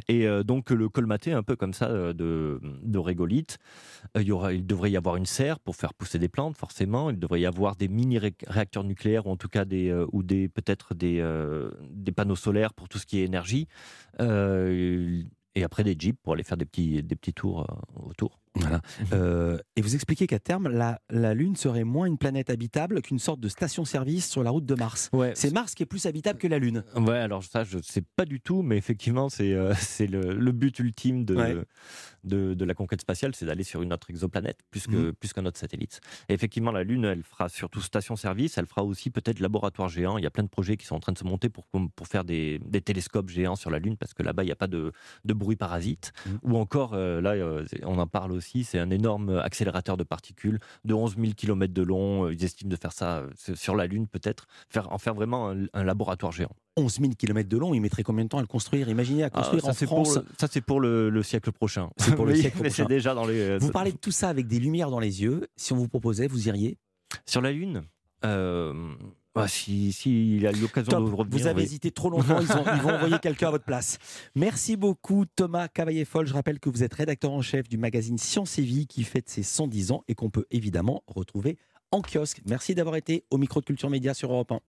Et 0.08 0.28
euh, 0.28 0.44
donc 0.44 0.70
le 0.72 0.90
colmater 0.90 1.34
un 1.34 1.44
peu 1.44 1.56
comme 1.56 1.74
ça 1.74 1.90
euh, 1.90 2.14
de, 2.14 2.60
de 2.84 2.98
régolithe. 3.00 3.58
Euh, 4.18 4.22
il, 4.22 4.28
y 4.28 4.32
aura, 4.32 4.54
il 4.54 4.66
devrait 4.66 4.92
y 4.92 4.98
avoir 4.98 5.18
une 5.18 5.26
serre 5.26 5.60
pour 5.60 5.76
faire 5.76 5.94
pousser 5.94 6.18
des 6.20 6.30
plantes, 6.30 6.58
forcément. 6.58 7.10
Il 7.10 7.20
devrait 7.20 7.42
y 7.42 7.46
avoir 7.46 7.76
des 7.76 7.88
mini-réacteurs 7.88 8.84
nucléaires 8.84 9.28
ou 9.28 9.32
en 9.32 9.38
tout 9.38 9.50
cas 9.50 9.66
des, 9.66 9.94
ou 10.12 10.24
des, 10.24 10.48
peut-être 10.50 10.96
des, 10.96 11.22
des 11.92 12.12
panneaux 12.12 12.36
solaires 12.36 12.74
pour 12.74 12.90
tout 12.90 12.98
ce 12.98 13.06
qui 13.06 13.20
est 13.20 13.24
énergie. 13.26 13.68
Et 14.20 15.64
après 15.64 15.84
des 15.84 15.96
jeeps 16.00 16.18
pour 16.24 16.34
aller 16.34 16.44
faire 16.44 16.58
des 16.58 16.66
petits, 16.66 17.04
des 17.04 17.16
petits 17.16 17.34
tours 17.34 17.68
autour. 17.96 18.40
Voilà. 18.56 18.82
Euh, 19.14 19.58
et 19.78 19.82
vous 19.82 19.96
expliquez 19.96 20.28
qu'à 20.28 20.40
terme, 20.40 20.68
la, 20.68 21.00
la 21.10 21.34
Lune 21.34 21.56
serait 21.56 21.84
moins 21.86 22.06
une 22.06 22.18
planète 22.18 22.50
habitable 22.50 23.02
qu'une 23.02 23.20
sorte 23.20 23.40
de 23.40 23.48
station-service 23.48 24.30
sur 24.30 24.44
la 24.44 24.50
route 24.50 24.66
de 24.66 24.76
Mars. 24.76 25.10
Ouais, 25.14 25.32
C'est 25.36 25.52
Mars 25.54 25.74
qui 25.74 25.84
est 25.84 25.86
plus 25.86 26.06
habitable 26.06 26.38
que 26.38 26.48
la 26.48 26.60
Lune. 26.60 26.84
Ouais, 26.96 27.18
alors 27.18 27.44
ça, 27.44 27.64
je 27.64 27.80
sais 27.82 28.04
pas 28.16 28.26
du 28.26 28.42
tout, 28.42 28.62
mais 28.62 28.76
effectivement, 28.78 29.30
c'est 29.30 29.54
euh, 29.54 29.74
le, 30.00 30.34
le 30.34 30.52
but 30.52 30.78
ultime 30.80 31.24
de, 31.26 31.36
Ouais. 31.36 31.56
de, 32.26 32.54
de 32.54 32.66
la 32.66 32.74
conquête 32.74 33.02
spatiale, 33.02 33.34
c'est 33.36 33.46
d'aller 33.46 33.64
sur 33.64 33.82
une 33.82 33.94
autre 33.94 34.10
exoplanète, 34.10 34.58
plus 34.70 34.88
Mhm. 34.90 35.14
plus 35.14 35.32
qu'un 35.32 35.46
autre 35.46 35.58
satellite. 35.60 36.02
Et 36.28 36.34
effectivement, 36.34 36.72
la 36.72 36.84
Lune, 36.84 37.06
elle 37.06 37.24
fera 37.24 37.48
surtout 37.50 37.80
station-service, 37.82 38.58
elle 38.58 38.66
fera 38.66 38.84
aussi 38.84 39.12
peut-être 39.12 39.40
laboratoire 39.40 39.88
géant. 39.88 40.18
Il 40.18 40.24
y 40.24 40.28
a 40.28 40.32
plein 40.32 40.44
de 40.44 40.50
projets 40.50 40.76
qui 40.76 40.86
sont 40.86 40.96
en 40.96 41.00
train 41.00 41.14
de 41.14 41.18
se 41.18 41.24
monter 41.24 41.48
pour, 41.50 41.66
pour 41.96 42.08
faire 42.08 42.26
des, 42.26 42.60
des 42.66 42.82
télescopes 42.82 43.30
géants 43.30 43.56
sur 43.56 43.70
la 43.70 43.80
Lune, 43.80 43.96
parce 43.96 44.14
que 44.14 44.24
là-bas, 44.24 44.44
il 44.44 44.48
n'y 44.48 44.52
a 44.52 44.56
pas 44.58 44.68
de, 44.68 44.92
de 45.24 45.34
bruit 45.34 45.56
parasite. 45.56 46.12
Mhm. 46.26 46.40
Ou 46.44 46.58
encore, 46.58 46.92
euh, 46.96 47.22
là, 47.22 47.32
euh, 47.32 47.64
on 47.84 47.98
en 47.98 48.08
parle 48.08 48.32
aussi, 48.34 48.41
c'est 48.42 48.80
un 48.80 48.90
énorme 48.90 49.38
accélérateur 49.38 49.96
de 49.98 50.04
particules 50.04 50.60
de 50.86 50.94
11 50.94 51.16
000 51.18 51.34
km 51.38 51.74
de 51.74 51.82
long. 51.82 52.30
Ils 52.30 52.44
estiment 52.44 52.70
de 52.72 52.76
faire 52.76 52.92
ça 52.92 53.20
euh, 53.20 53.30
sur 53.56 53.76
la 53.76 53.86
Lune, 53.88 54.08
peut-être, 54.08 54.48
faire, 54.70 54.92
en 54.92 54.98
faire 54.98 55.14
vraiment 55.14 55.50
un- 55.52 55.66
un 55.74 55.84
laboratoire 55.84 56.32
géant. 56.32 56.52
11 56.78 57.00
000 57.00 57.12
km 57.18 57.48
de 57.50 57.58
long, 57.58 57.74
il 57.74 57.80
mettrait 57.82 58.04
combien 58.04 58.24
de 58.24 58.30
temps 58.30 58.38
à 58.38 58.42
le 58.42 58.48
construire 58.48 58.88
Imaginez 58.90 59.24
à 59.24 59.28
Ah, 59.28 59.30
construire 59.42 59.62
ça, 59.64 59.70
en 59.70 59.74
c'est 59.74 59.86
France. 59.86 60.14
Pour 60.14 60.22
le, 60.24 60.28
ça, 60.40 60.48
c'est 60.50 60.62
pour 60.62 60.80
le, 60.80 61.10
le 61.10 61.24
siècle 61.24 61.52
prochain. 61.52 61.90
C'est 61.98 62.16
pour 62.16 62.26
le 62.26 62.34
Oui, 62.34 62.40
siècle 62.40 62.58
mais 62.62 62.70
prochain. 62.70 62.84
c'est 62.84 62.90
déjà 62.90 63.14
dans 63.14 63.26
les. 63.26 63.58
Vous 63.60 63.72
parlez 63.72 63.92
de 63.92 63.98
tout 63.98 64.12
ça 64.12 64.30
avec 64.30 64.48
des 64.48 64.60
lumières 64.60 64.90
dans 64.90 65.00
les 65.00 65.22
yeux. 65.22 65.48
Si 65.56 65.74
on 65.74 65.76
vous 65.78 65.88
proposait, 65.88 66.28
vous 66.28 66.48
iriez? 66.48 66.78
Sur 67.26 67.42
la 67.42 67.52
Lune, 67.52 67.84
euh, 68.26 68.74
Ah, 69.34 69.48
si, 69.48 69.94
si 69.94 70.36
il 70.38 70.46
a 70.46 70.52
eu 70.52 70.56
l'occasion 70.60 71.00
de 71.00 71.10
revenir. 71.10 71.40
Vous 71.40 71.48
avez 71.48 71.60
oui. 71.62 71.64
hésité 71.64 71.90
trop 71.92 72.10
longtemps, 72.10 72.42
ils, 72.42 72.52
ont- 72.52 72.66
ils 72.76 72.82
vont 72.82 72.90
envoyer 72.96 73.18
quelqu'un 73.22 73.48
à 73.48 73.52
votre 73.52 73.64
place. 73.64 73.98
Merci 74.36 74.76
beaucoup 74.76 75.26
Thomas 75.26 75.70
Cavaillé-Foll. 75.70 76.28
Je 76.28 76.34
rappelle 76.34 76.60
que 76.60 76.70
vous 76.70 76.84
êtes 76.84 76.94
rédacteur 76.94 77.32
en 77.32 77.42
chef 77.42 77.70
du 77.70 77.78
magazine 77.78 78.18
Science 78.18 78.60
et 78.60 78.64
Vie 78.64 78.88
qui 78.88 79.04
fête 79.04 79.30
ses 79.30 79.44
110 79.44 79.92
ans 79.94 80.04
et 80.10 80.16
qu'on 80.16 80.30
peut 80.30 80.46
évidemment 80.52 81.02
retrouver 81.08 81.58
en 81.94 82.02
kiosque. 82.02 82.42
Merci 82.46 82.76
d'avoir 82.76 82.98
été 82.98 83.24
au 83.32 83.38
micro 83.38 83.62
de 83.62 83.66
Culture 83.66 83.90
Média 83.90 84.14
sur 84.14 84.34
Europe 84.34 84.52
1. 84.52 84.60